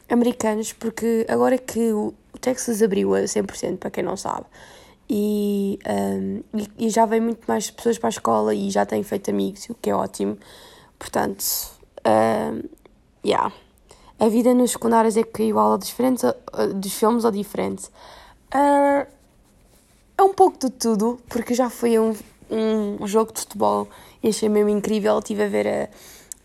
Americanos, 0.09 0.73
porque 0.73 1.25
agora 1.29 1.57
que 1.57 1.91
o 1.91 2.13
Texas 2.41 2.81
abriu 2.81 3.13
a 3.13 3.21
100%, 3.21 3.77
para 3.77 3.91
quem 3.91 4.03
não 4.03 4.17
sabe, 4.17 4.45
e, 5.09 5.79
um, 5.87 6.43
e, 6.53 6.85
e, 6.85 6.89
já 6.89 7.05
vem 7.05 7.19
muito 7.19 7.45
mais 7.47 7.69
pessoas 7.69 7.97
para 7.97 8.09
a 8.09 8.11
escola 8.11 8.53
e 8.53 8.69
já 8.69 8.85
têm 8.85 9.03
feito 9.03 9.29
amigos, 9.29 9.67
o 9.69 9.75
que 9.75 9.89
é 9.89 9.95
ótimo. 9.95 10.37
Portanto, 10.97 11.43
um, 12.05 12.61
yeah. 13.25 13.51
A 14.19 14.27
vida 14.27 14.53
nos 14.53 14.71
secundários 14.71 15.15
é 15.15 15.23
que 15.23 15.43
igual 15.43 15.73
a 15.73 15.77
diferentes, 15.77 16.25
dos 16.75 16.93
filmes 16.93 17.23
ou 17.23 17.31
diferente. 17.31 17.87
Uh, 18.53 19.07
é 20.17 20.21
um 20.21 20.33
pouco 20.33 20.59
de 20.59 20.69
tudo, 20.69 21.17
porque 21.29 21.53
já 21.53 21.69
fui 21.69 21.95
a 21.95 22.01
um, 22.01 22.13
um 22.51 23.07
jogo 23.07 23.31
de 23.31 23.39
futebol 23.39 23.87
e 24.21 24.27
achei 24.27 24.49
mesmo 24.49 24.69
incrível. 24.69 25.17
Estive 25.19 25.43
a 25.43 25.47
ver 25.47 25.67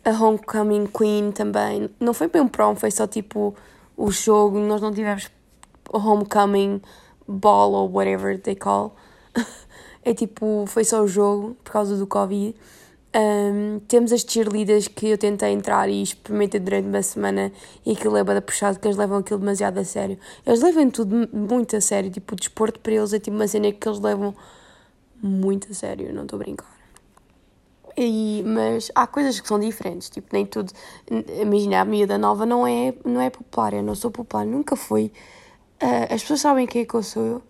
a, 0.05 0.09
a 0.09 0.13
Homecoming 0.13 0.87
Queen 0.87 1.33
também. 1.33 1.91
Não 1.99 2.15
foi 2.15 2.29
bem 2.29 2.43
um 2.43 2.47
prom, 2.47 2.77
foi 2.77 2.93
só 2.93 3.09
tipo 3.09 3.57
o 3.97 4.13
jogo. 4.13 4.61
Nós 4.61 4.81
não 4.81 4.93
tivemos 4.93 5.29
Homecoming 5.93 6.81
ball 7.27 7.73
ou 7.73 7.91
whatever 7.91 8.41
they 8.41 8.55
call. 8.55 8.95
é 10.05 10.15
tipo, 10.15 10.65
foi 10.69 10.85
só 10.85 11.03
o 11.03 11.09
jogo 11.09 11.57
por 11.65 11.73
causa 11.73 11.97
do 11.97 12.07
Covid. 12.07 12.55
Um, 13.17 13.79
temos 13.87 14.13
as 14.13 14.23
cheerleaders 14.23 14.89
que 14.89 15.07
eu 15.07 15.17
tentei 15.17 15.53
entrar 15.53 15.89
e 15.89 16.03
experimentei 16.03 16.59
durante 16.59 16.89
uma 16.89 17.01
semana 17.01 17.53
e 17.87 17.93
aquilo 17.93 18.17
é 18.17 18.25
bada 18.25 18.43
puxado, 18.43 18.81
que 18.81 18.89
eles 18.89 18.97
levam 18.97 19.19
aquilo 19.19 19.39
demasiado 19.39 19.79
a 19.79 19.85
sério. 19.85 20.19
Eles 20.45 20.61
levam 20.61 20.91
tudo 20.91 21.29
muito 21.33 21.77
a 21.77 21.81
sério, 21.81 22.11
tipo, 22.11 22.35
o 22.35 22.37
desporto 22.37 22.81
para 22.81 22.93
eles 22.93 23.13
é 23.13 23.21
tipo 23.21 23.37
uma 23.37 23.47
cena 23.47 23.71
que 23.71 23.89
eles 23.89 24.01
levam 24.01 24.35
muito 25.23 25.71
a 25.71 25.75
sério, 25.75 26.13
não 26.13 26.25
estou 26.25 26.39
a 26.39 26.43
brincar. 26.43 26.75
E, 27.97 28.43
mas 28.45 28.91
há 28.97 29.07
coisas 29.07 29.39
que 29.39 29.47
são 29.47 29.61
diferentes, 29.61 30.11
tipo, 30.11 30.29
nem 30.33 30.45
tudo. 30.45 30.73
Imagina, 31.41 31.83
a 31.83 31.85
miúda 31.85 32.19
nova 32.19 32.45
não 32.45 32.67
é, 32.67 32.93
não 33.05 33.21
é 33.21 33.31
popular, 33.31 33.75
eu 33.75 33.83
não 33.85 33.95
sou 33.95 34.11
popular, 34.11 34.45
nunca 34.45 34.75
fui. 34.75 35.13
Uh, 35.81 36.13
as 36.13 36.23
pessoas 36.23 36.41
sabem 36.41 36.67
quem 36.67 36.83
é 36.83 36.85
que 36.85 36.95
eu 36.95 37.03
sou 37.05 37.25
eu, 37.25 37.43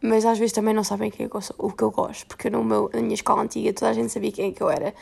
mas 0.00 0.24
às 0.24 0.38
vezes 0.38 0.52
também 0.52 0.74
não 0.74 0.84
sabem 0.84 1.08
é 1.08 1.10
que 1.10 1.28
o 1.58 1.72
que 1.72 1.82
eu 1.82 1.90
gosto, 1.90 2.26
porque 2.26 2.48
no 2.48 2.62
meu, 2.62 2.90
na 2.92 3.00
minha 3.00 3.14
escola 3.14 3.42
antiga 3.42 3.72
toda 3.72 3.90
a 3.90 3.94
gente 3.94 4.12
sabia 4.12 4.30
quem 4.30 4.50
é 4.50 4.52
que 4.52 4.62
eu 4.62 4.70
era, 4.70 4.94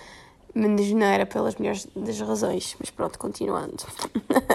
mas 0.55 0.91
não 0.93 1.07
era 1.07 1.27
pelas 1.27 1.57
melhores 1.57 1.87
das 1.95 2.19
razões. 2.21 2.77
Mas 2.81 2.91
pronto, 2.91 3.19
continuando. 3.19 3.85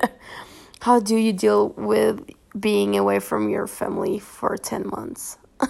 How 0.84 1.00
do 1.00 1.14
you 1.14 1.32
deal 1.32 1.74
with 1.78 2.36
being 2.56 2.98
away 2.98 3.20
from 3.20 3.50
your 3.50 3.68
family 3.68 4.20
for 4.20 4.58
10 4.58 4.88
months? 4.88 5.38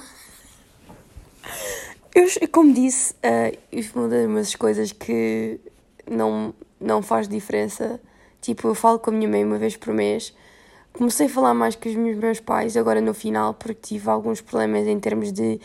eu, 2.15 2.27
como 2.49 2.73
disse, 2.73 3.13
uh, 3.15 3.99
uma 3.99 4.07
das 4.07 4.55
coisas 4.55 4.93
que 4.93 5.59
não, 6.09 6.53
não 6.79 7.01
faz 7.01 7.27
diferença. 7.27 7.99
Tipo, 8.39 8.69
eu 8.69 8.75
falo 8.75 8.99
com 8.99 9.09
a 9.09 9.13
minha 9.13 9.29
mãe 9.29 9.43
uma 9.43 9.57
vez 9.57 9.75
por 9.75 9.93
mês 9.93 10.33
comecei 10.93 11.27
a 11.27 11.29
falar 11.29 11.53
mais 11.53 11.75
com 11.75 11.89
os 11.89 11.95
meus 11.95 12.39
pais 12.39 12.75
agora 12.75 13.01
no 13.01 13.13
final 13.13 13.53
porque 13.53 13.75
tive 13.81 14.09
alguns 14.09 14.41
problemas 14.41 14.87
em 14.87 14.99
termos 14.99 15.31
de 15.31 15.59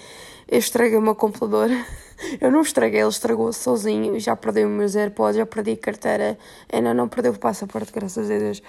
eu 0.48 0.58
estraguei 0.58 0.96
o 0.96 1.02
meu 1.02 1.14
computador. 1.14 1.68
Eu 2.40 2.50
não 2.50 2.62
estraguei, 2.62 3.00
ele 3.00 3.10
estragou-se 3.10 3.60
sozinho 3.60 4.18
já 4.18 4.34
perdi 4.34 4.64
os 4.64 4.70
meus 4.70 4.96
AirPods, 4.96 5.36
já 5.36 5.44
perdi 5.44 5.72
a 5.72 5.76
carteira. 5.76 6.38
Ainda 6.72 6.94
não 6.94 7.08
perdeu 7.08 7.32
o 7.32 7.38
passaporte, 7.38 7.92
graças 7.92 8.30
a 8.30 8.38
Deus. 8.38 8.62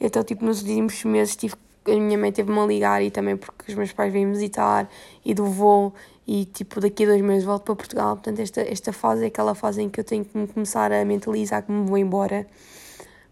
Então 0.00 0.22
tipo 0.22 0.44
nos 0.44 0.60
últimos 0.60 1.02
meses 1.04 1.34
tive, 1.34 1.54
a 1.84 1.90
minha 1.90 2.16
mãe 2.16 2.30
teve-me 2.30 2.60
a 2.60 2.64
ligar 2.64 3.02
e 3.02 3.10
também 3.10 3.36
porque 3.36 3.72
os 3.72 3.74
meus 3.74 3.92
pais 3.92 4.12
vêm 4.12 4.30
visitar 4.30 4.88
e 5.24 5.34
do 5.34 5.46
voo 5.46 5.92
e 6.28 6.44
tipo 6.44 6.80
daqui 6.80 7.02
a 7.02 7.06
dois 7.08 7.22
meses 7.22 7.44
volto 7.44 7.64
para 7.64 7.74
Portugal. 7.74 8.14
Portanto 8.14 8.38
esta, 8.38 8.60
esta 8.60 8.92
fase 8.92 9.24
é 9.24 9.26
aquela 9.26 9.54
fase 9.54 9.82
em 9.82 9.90
que 9.90 9.98
eu 9.98 10.04
tenho 10.04 10.24
que 10.24 10.38
me 10.38 10.46
começar 10.46 10.92
a 10.92 11.04
mentalizar 11.04 11.64
que 11.64 11.72
me 11.72 11.84
vou 11.84 11.98
embora. 11.98 12.46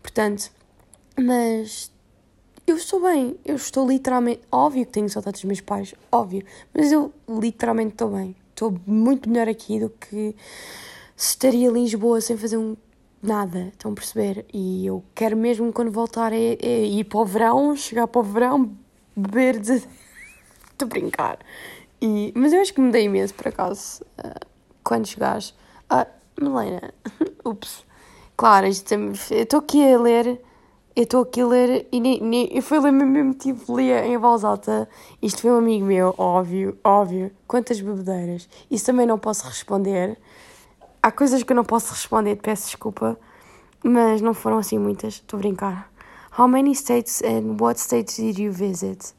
Portanto 0.02 0.50
mas 1.16 1.92
eu 2.70 2.76
estou 2.76 3.00
bem, 3.00 3.36
eu 3.44 3.56
estou 3.56 3.88
literalmente. 3.88 4.42
Óbvio 4.50 4.86
que 4.86 4.92
tenho 4.92 5.08
saudades 5.08 5.40
dos 5.40 5.46
meus 5.46 5.60
pais, 5.60 5.94
óbvio, 6.10 6.44
mas 6.72 6.92
eu 6.92 7.12
literalmente 7.28 7.92
estou 7.92 8.10
bem. 8.10 8.36
Estou 8.50 8.78
muito 8.86 9.28
melhor 9.28 9.48
aqui 9.48 9.80
do 9.80 9.90
que 9.90 10.34
se 11.16 11.30
estaria 11.30 11.68
em 11.68 11.72
Lisboa 11.72 12.20
sem 12.20 12.36
fazer 12.36 12.56
um 12.56 12.76
nada, 13.22 13.68
estão 13.68 13.92
a 13.92 13.94
perceber? 13.94 14.46
E 14.52 14.86
eu 14.86 15.02
quero 15.14 15.36
mesmo 15.36 15.72
quando 15.72 15.90
voltar 15.90 16.32
é, 16.32 16.56
é 16.60 16.84
ir 16.84 17.04
para 17.04 17.18
o 17.18 17.24
verão, 17.24 17.74
chegar 17.76 18.06
para 18.06 18.20
o 18.20 18.24
verão, 18.24 18.70
beber 19.16 19.58
de. 19.58 19.82
Estou 20.72 20.88
brincar. 20.88 21.38
E, 22.00 22.32
mas 22.34 22.52
eu 22.52 22.60
acho 22.60 22.72
que 22.72 22.80
me 22.80 22.90
dei 22.90 23.04
imenso 23.04 23.34
por 23.34 23.48
acaso 23.48 24.02
uh, 24.18 24.46
quando 24.82 25.06
chegares. 25.06 25.54
Ah, 25.88 26.06
Melena, 26.40 26.94
ups. 27.44 27.84
Claro, 28.36 28.66
estou 28.66 29.58
aqui 29.58 29.92
a 29.92 29.98
ler 29.98 30.40
eu 30.94 31.04
estou 31.04 31.22
aqui 31.22 31.40
a 31.40 31.46
ler 31.46 31.88
e 31.92 32.00
nem, 32.00 32.20
nem, 32.20 32.48
eu 32.52 32.62
fui 32.62 32.80
ler 32.80 32.90
mesmo 32.90 33.32
tipo 33.34 33.78
lia 33.78 34.04
em 34.06 34.18
voz 34.18 34.44
alta. 34.44 34.88
Isto 35.22 35.42
foi 35.42 35.50
um 35.52 35.58
amigo 35.58 35.86
meu, 35.86 36.14
óbvio, 36.18 36.78
óbvio. 36.82 37.30
Quantas 37.46 37.80
bebedeiras? 37.80 38.48
Isso 38.70 38.86
também 38.86 39.06
não 39.06 39.18
posso 39.18 39.46
responder. 39.46 40.18
Há 41.02 41.10
coisas 41.12 41.42
que 41.42 41.52
eu 41.52 41.56
não 41.56 41.64
posso 41.64 41.92
responder, 41.92 42.36
peço 42.36 42.66
desculpa, 42.66 43.18
mas 43.82 44.20
não 44.20 44.34
foram 44.34 44.58
assim 44.58 44.78
muitas, 44.78 45.14
estou 45.14 45.38
a 45.38 45.40
brincar. 45.40 45.90
How 46.36 46.46
many 46.46 46.74
states 46.74 47.22
and 47.22 47.56
what 47.60 47.80
states 47.80 48.16
did 48.16 48.38
you 48.38 48.52
visit? 48.52 49.14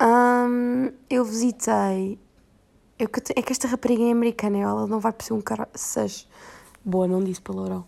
Um, 0.00 0.92
eu 1.08 1.24
visitei. 1.24 2.18
Eu, 2.98 3.08
é 3.34 3.42
que 3.42 3.52
esta 3.52 3.66
rapariga 3.66 4.04
é 4.04 4.12
americana, 4.12 4.58
ela 4.58 4.86
não 4.86 5.00
vai 5.00 5.12
perceber 5.12 5.38
um 5.38 5.42
cara. 5.42 5.68
Boa, 6.84 7.08
não 7.08 7.22
disse 7.22 7.40
palavrão. 7.40 7.84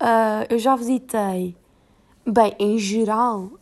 Uh, 0.00 0.44
eu 0.50 0.58
já 0.58 0.76
visitei 0.76 1.56
Bem, 2.30 2.54
em 2.58 2.78
geral, 2.78 3.52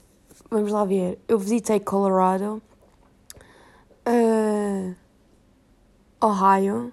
vamos 0.50 0.72
lá 0.72 0.84
ver. 0.84 1.20
Eu 1.28 1.38
visitei 1.38 1.78
Colorado, 1.78 2.60
uh, 4.04 4.96
Ohio 6.20 6.92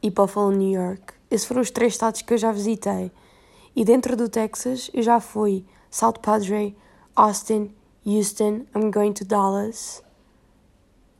e 0.00 0.08
Buffalo, 0.12 0.52
New 0.52 0.70
York. 0.80 1.14
Esses 1.28 1.44
foram 1.44 1.60
os 1.60 1.72
três 1.72 1.94
estados 1.94 2.22
que 2.22 2.32
eu 2.32 2.38
já 2.38 2.52
visitei. 2.52 3.10
E 3.74 3.84
dentro 3.84 4.16
do 4.16 4.28
Texas, 4.28 4.88
eu 4.94 5.02
já 5.02 5.18
fui 5.18 5.64
South 5.90 6.20
Padre, 6.22 6.78
Austin, 7.16 7.74
Houston, 8.06 8.64
I'm 8.72 8.92
going 8.92 9.12
to 9.14 9.24
Dallas. 9.24 10.04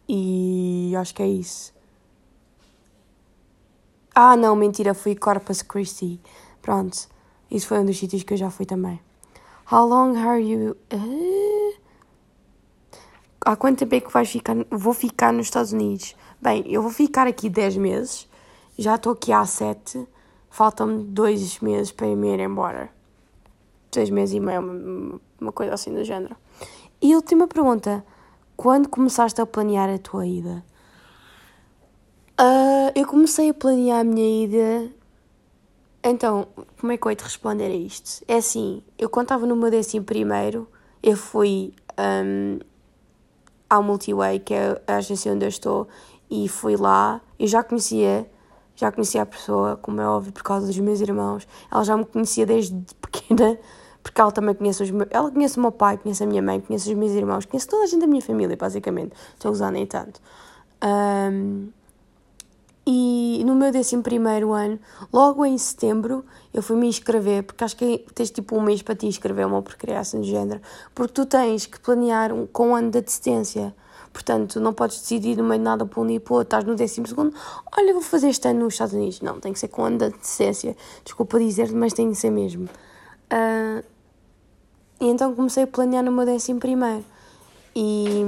E 0.08 0.94
acho 0.96 1.12
que 1.12 1.24
é 1.24 1.28
isso. 1.28 1.74
Ah, 4.14 4.36
não, 4.36 4.54
mentira, 4.54 4.94
fui 4.94 5.16
Corpus 5.16 5.60
Christi. 5.60 6.20
Pronto, 6.62 7.08
isso 7.50 7.66
foi 7.66 7.80
um 7.80 7.84
dos 7.84 7.98
sítios 7.98 8.22
que 8.22 8.34
eu 8.34 8.38
já 8.38 8.48
fui 8.48 8.64
também. 8.64 9.04
How 9.70 9.84
long 9.84 10.16
are 10.16 10.40
you. 10.40 10.76
Uh... 10.92 11.74
Há 13.44 13.56
quanto 13.56 13.80
tempo 13.80 13.94
é 13.94 14.00
que 14.00 14.12
vais 14.12 14.30
ficar? 14.30 14.56
Vou 14.70 14.92
ficar 14.92 15.32
nos 15.32 15.46
Estados 15.46 15.72
Unidos. 15.72 16.14
Bem, 16.40 16.64
eu 16.66 16.82
vou 16.82 16.90
ficar 16.90 17.26
aqui 17.26 17.48
10 17.48 17.76
meses. 17.76 18.28
Já 18.78 18.94
estou 18.94 19.12
aqui 19.12 19.32
há 19.32 19.44
7. 19.44 20.06
Faltam-me 20.50 21.02
2 21.04 21.60
meses 21.60 21.92
para 21.92 22.06
me 22.06 22.28
ir 22.28 22.40
embora. 22.40 22.90
dois 23.92 24.10
meses 24.10 24.34
e 24.34 24.40
meio, 24.40 24.60
uma, 24.60 25.20
uma 25.40 25.52
coisa 25.52 25.74
assim 25.74 25.92
do 25.92 26.04
género. 26.04 26.36
E 27.00 27.14
última 27.14 27.48
pergunta: 27.48 28.04
quando 28.56 28.88
começaste 28.88 29.40
a 29.40 29.46
planear 29.46 29.88
a 29.88 29.98
tua 29.98 30.26
ida? 30.26 30.64
Uh, 32.38 32.92
eu 32.94 33.06
comecei 33.06 33.50
a 33.50 33.54
planear 33.54 34.00
a 34.00 34.04
minha 34.04 34.44
ida. 34.44 34.92
Então, 36.08 36.46
como 36.80 36.92
é 36.92 36.96
que 36.96 37.04
eu 37.04 37.10
hei 37.10 37.16
de 37.16 37.24
responder 37.24 37.64
a 37.64 37.74
isto? 37.74 38.24
É 38.28 38.36
assim, 38.36 38.80
eu 38.96 39.10
quando 39.10 39.24
estava 39.24 39.44
no 39.44 39.56
meu 39.56 39.72
décimo 39.72 40.04
primeiro, 40.04 40.68
eu 41.02 41.16
fui 41.16 41.74
um, 41.98 42.60
ao 43.68 43.82
Multiway, 43.82 44.38
que 44.38 44.54
é 44.54 44.80
a 44.86 44.98
agência 44.98 45.32
onde 45.32 45.44
eu 45.44 45.48
estou, 45.48 45.88
e 46.30 46.48
fui 46.48 46.76
lá. 46.76 47.20
Eu 47.36 47.48
já 47.48 47.64
conhecia, 47.64 48.30
já 48.76 48.92
conhecia 48.92 49.22
a 49.22 49.26
pessoa, 49.26 49.76
como 49.78 50.00
é 50.00 50.06
óbvio, 50.06 50.32
por 50.32 50.44
causa 50.44 50.68
dos 50.68 50.78
meus 50.78 51.00
irmãos. 51.00 51.44
Ela 51.72 51.82
já 51.82 51.96
me 51.96 52.04
conhecia 52.04 52.46
desde 52.46 52.80
pequena, 53.00 53.58
porque 54.00 54.20
ela 54.20 54.30
também 54.30 54.54
conhece 54.54 54.84
os 54.84 54.90
meus. 54.92 55.08
Ela 55.10 55.28
conhece 55.28 55.58
o 55.58 55.60
meu 55.60 55.72
pai, 55.72 55.98
conhece 55.98 56.22
a 56.22 56.26
minha 56.28 56.40
mãe, 56.40 56.60
conhece 56.60 56.88
os 56.88 56.96
meus 56.96 57.14
irmãos, 57.14 57.46
conhece 57.46 57.66
toda 57.66 57.82
a 57.82 57.86
gente 57.86 58.02
da 58.02 58.06
minha 58.06 58.22
família, 58.22 58.56
basicamente. 58.56 59.12
Estou 59.34 59.50
usar 59.50 59.72
nem 59.72 59.84
tanto. 59.84 60.20
Um, 60.84 61.68
e 62.86 63.42
no 63.44 63.56
meu 63.56 63.72
décimo 63.72 64.00
primeiro 64.00 64.52
ano, 64.52 64.78
logo 65.12 65.44
em 65.44 65.58
setembro, 65.58 66.24
eu 66.54 66.62
fui 66.62 66.76
me 66.76 66.86
inscrever, 66.86 67.42
porque 67.42 67.64
acho 67.64 67.76
que 67.76 68.06
tens 68.14 68.30
tipo 68.30 68.56
um 68.56 68.60
mês 68.60 68.80
para 68.80 68.94
te 68.94 69.06
inscrever 69.06 69.44
uma 69.44 69.60
criação 69.60 70.20
de 70.20 70.30
género, 70.30 70.60
porque 70.94 71.12
tu 71.12 71.26
tens 71.26 71.66
que 71.66 71.80
planear 71.80 72.32
um, 72.32 72.46
com 72.46 72.68
um 72.68 72.76
ano 72.76 72.90
de 72.92 72.98
assistência. 72.98 73.74
Portanto, 74.12 74.60
não 74.60 74.72
podes 74.72 75.00
decidir 75.00 75.36
no 75.36 75.42
meio 75.42 75.58
de 75.58 75.64
nada 75.64 75.84
para 75.84 76.00
um 76.00 76.08
e 76.08 76.20
para 76.20 76.34
outro, 76.34 76.46
estás 76.46 76.64
no 76.64 76.76
décimo 76.76 77.08
segundo, 77.08 77.34
olha, 77.76 77.92
vou 77.92 78.00
fazer 78.00 78.28
este 78.28 78.46
ano 78.48 78.60
nos 78.60 78.74
Estados 78.74 78.94
Unidos. 78.94 79.20
Não, 79.20 79.40
tem 79.40 79.52
que 79.52 79.58
ser 79.58 79.68
com 79.68 79.82
um 79.82 79.86
ano 79.86 79.98
de 79.98 80.04
assistência. 80.04 80.76
Desculpa 81.04 81.40
dizer 81.40 81.72
mas 81.72 81.92
tem 81.92 82.08
que 82.08 82.16
ser 82.16 82.30
mesmo. 82.30 82.66
Uh, 83.32 83.84
e 85.00 85.08
então 85.08 85.34
comecei 85.34 85.64
a 85.64 85.66
planear 85.66 86.04
no 86.04 86.12
meu 86.12 86.24
décimo 86.24 86.60
primeiro. 86.60 87.04
E, 87.74 88.24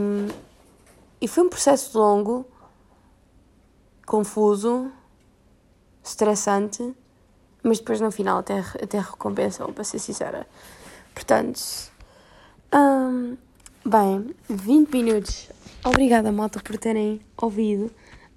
e 1.21 1.29
foi 1.29 1.45
um 1.45 1.49
processo 1.49 1.97
longo, 1.97 2.45
confuso, 4.09 4.91
estressante, 6.03 6.95
mas 7.63 7.79
depois 7.79 8.01
no 8.01 8.11
final 8.11 8.39
até, 8.39 8.59
até 8.59 8.99
recompensou, 8.99 9.71
para 9.71 9.85
ser 9.85 9.99
sincera. 9.99 10.47
Portanto, 11.15 11.61
um, 12.75 13.37
bem, 13.85 14.35
20 14.49 14.91
minutos. 14.91 15.51
Obrigada, 15.85 16.33
malta, 16.33 16.59
por 16.61 16.79
terem 16.79 17.21
ouvido. 17.37 17.91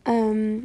Um, 0.05 0.63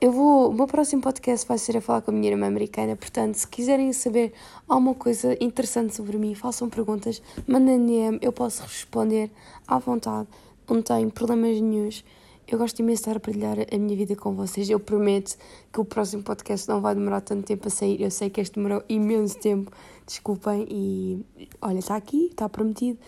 eu 0.00 0.12
vou. 0.12 0.50
O 0.50 0.54
meu 0.54 0.66
próximo 0.66 1.02
podcast 1.02 1.46
vai 1.46 1.58
ser 1.58 1.76
a 1.76 1.80
falar 1.82 2.00
com 2.00 2.10
a 2.10 2.14
minha 2.14 2.30
irmã 2.30 2.46
americana. 2.46 2.96
Portanto, 2.96 3.34
se 3.34 3.46
quiserem 3.46 3.92
saber 3.92 4.32
alguma 4.66 4.94
coisa 4.94 5.36
interessante 5.44 5.94
sobre 5.94 6.16
mim, 6.16 6.34
façam 6.34 6.70
perguntas, 6.70 7.22
mandem 7.46 7.84
DM, 7.84 8.18
eu 8.22 8.32
posso 8.32 8.62
responder 8.62 9.30
à 9.66 9.78
vontade, 9.78 10.28
não 10.68 10.80
tenho 10.80 11.10
problemas 11.10 11.60
nenhums. 11.60 12.02
Eu 12.50 12.58
gosto 12.58 12.80
imenso 12.80 13.04
de 13.04 13.08
estar 13.08 13.16
a 13.16 13.20
partilhar 13.20 13.56
a 13.72 13.78
minha 13.78 13.96
vida 13.96 14.16
com 14.16 14.34
vocês. 14.34 14.68
Eu 14.68 14.80
prometo 14.80 15.36
que 15.72 15.80
o 15.80 15.84
próximo 15.84 16.24
podcast 16.24 16.68
não 16.68 16.80
vai 16.80 16.96
demorar 16.96 17.20
tanto 17.20 17.44
tempo 17.44 17.68
a 17.68 17.70
sair. 17.70 18.02
Eu 18.02 18.10
sei 18.10 18.28
que 18.28 18.40
este 18.40 18.56
demorou 18.56 18.82
imenso 18.88 19.38
tempo. 19.38 19.70
Desculpem. 20.04 20.66
E 20.68 21.24
olha, 21.62 21.78
está 21.78 21.94
aqui, 21.94 22.26
está 22.26 22.48
prometido. 22.48 22.98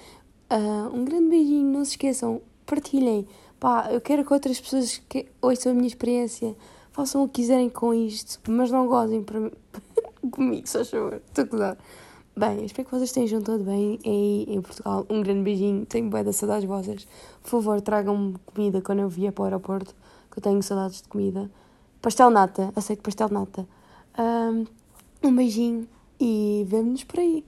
Uh, 0.49 0.97
um 0.97 1.05
grande 1.05 1.29
beijinho. 1.29 1.73
Não 1.73 1.85
se 1.85 1.93
esqueçam, 1.93 2.41
partilhem. 2.65 3.27
Pá, 3.59 3.89
eu 3.91 4.01
quero 4.01 4.25
que 4.25 4.33
outras 4.33 4.61
pessoas 4.61 5.03
que 5.09 5.27
ouçam 5.41 5.73
a 5.73 5.75
minha 5.75 5.89
experiência 5.89 6.55
façam 6.93 7.25
o 7.25 7.27
que 7.27 7.43
quiserem 7.43 7.69
com 7.69 7.93
isto, 7.93 8.39
mas 8.49 8.71
não 8.71 8.87
gozem 8.87 9.25
para 9.25 9.51
comigo, 10.31 10.69
só 10.69 10.85
favor. 10.85 11.21
Estou 11.27 11.43
a 11.43 11.47
gozar. 11.49 11.79
Bem, 12.35 12.65
espero 12.65 12.89
que 12.89 12.95
vocês 12.95 13.11
estejam 13.11 13.43
todo 13.43 13.63
bem 13.63 13.99
aí 14.07 14.47
em 14.49 14.63
Portugal. 14.63 15.05
Um 15.11 15.23
grande 15.23 15.43
beijinho. 15.43 15.85
Tenho 15.85 16.09
boa 16.09 16.25
de 16.25 16.33
saudades 16.33 16.67
vossas. 16.67 17.07
Por 17.43 17.51
favor, 17.51 17.79
tragam-me 17.83 18.37
comida 18.47 18.81
quando 18.81 19.01
eu 19.01 19.09
vier 19.09 19.31
para 19.33 19.43
o 19.43 19.45
aeroporto, 19.45 19.95
que 20.31 20.39
eu 20.39 20.43
tenho 20.43 20.63
saudades 20.63 21.03
de 21.03 21.09
comida. 21.09 21.51
Pastel 22.01 22.31
nata. 22.31 22.73
Aceito 22.75 23.03
pastel 23.03 23.29
nata. 23.29 23.69
Um, 24.19 24.65
um 25.23 25.37
beijinho 25.37 25.87
e 26.19 26.65
vemo-nos 26.67 27.05
por 27.05 27.21
aí. 27.21 27.45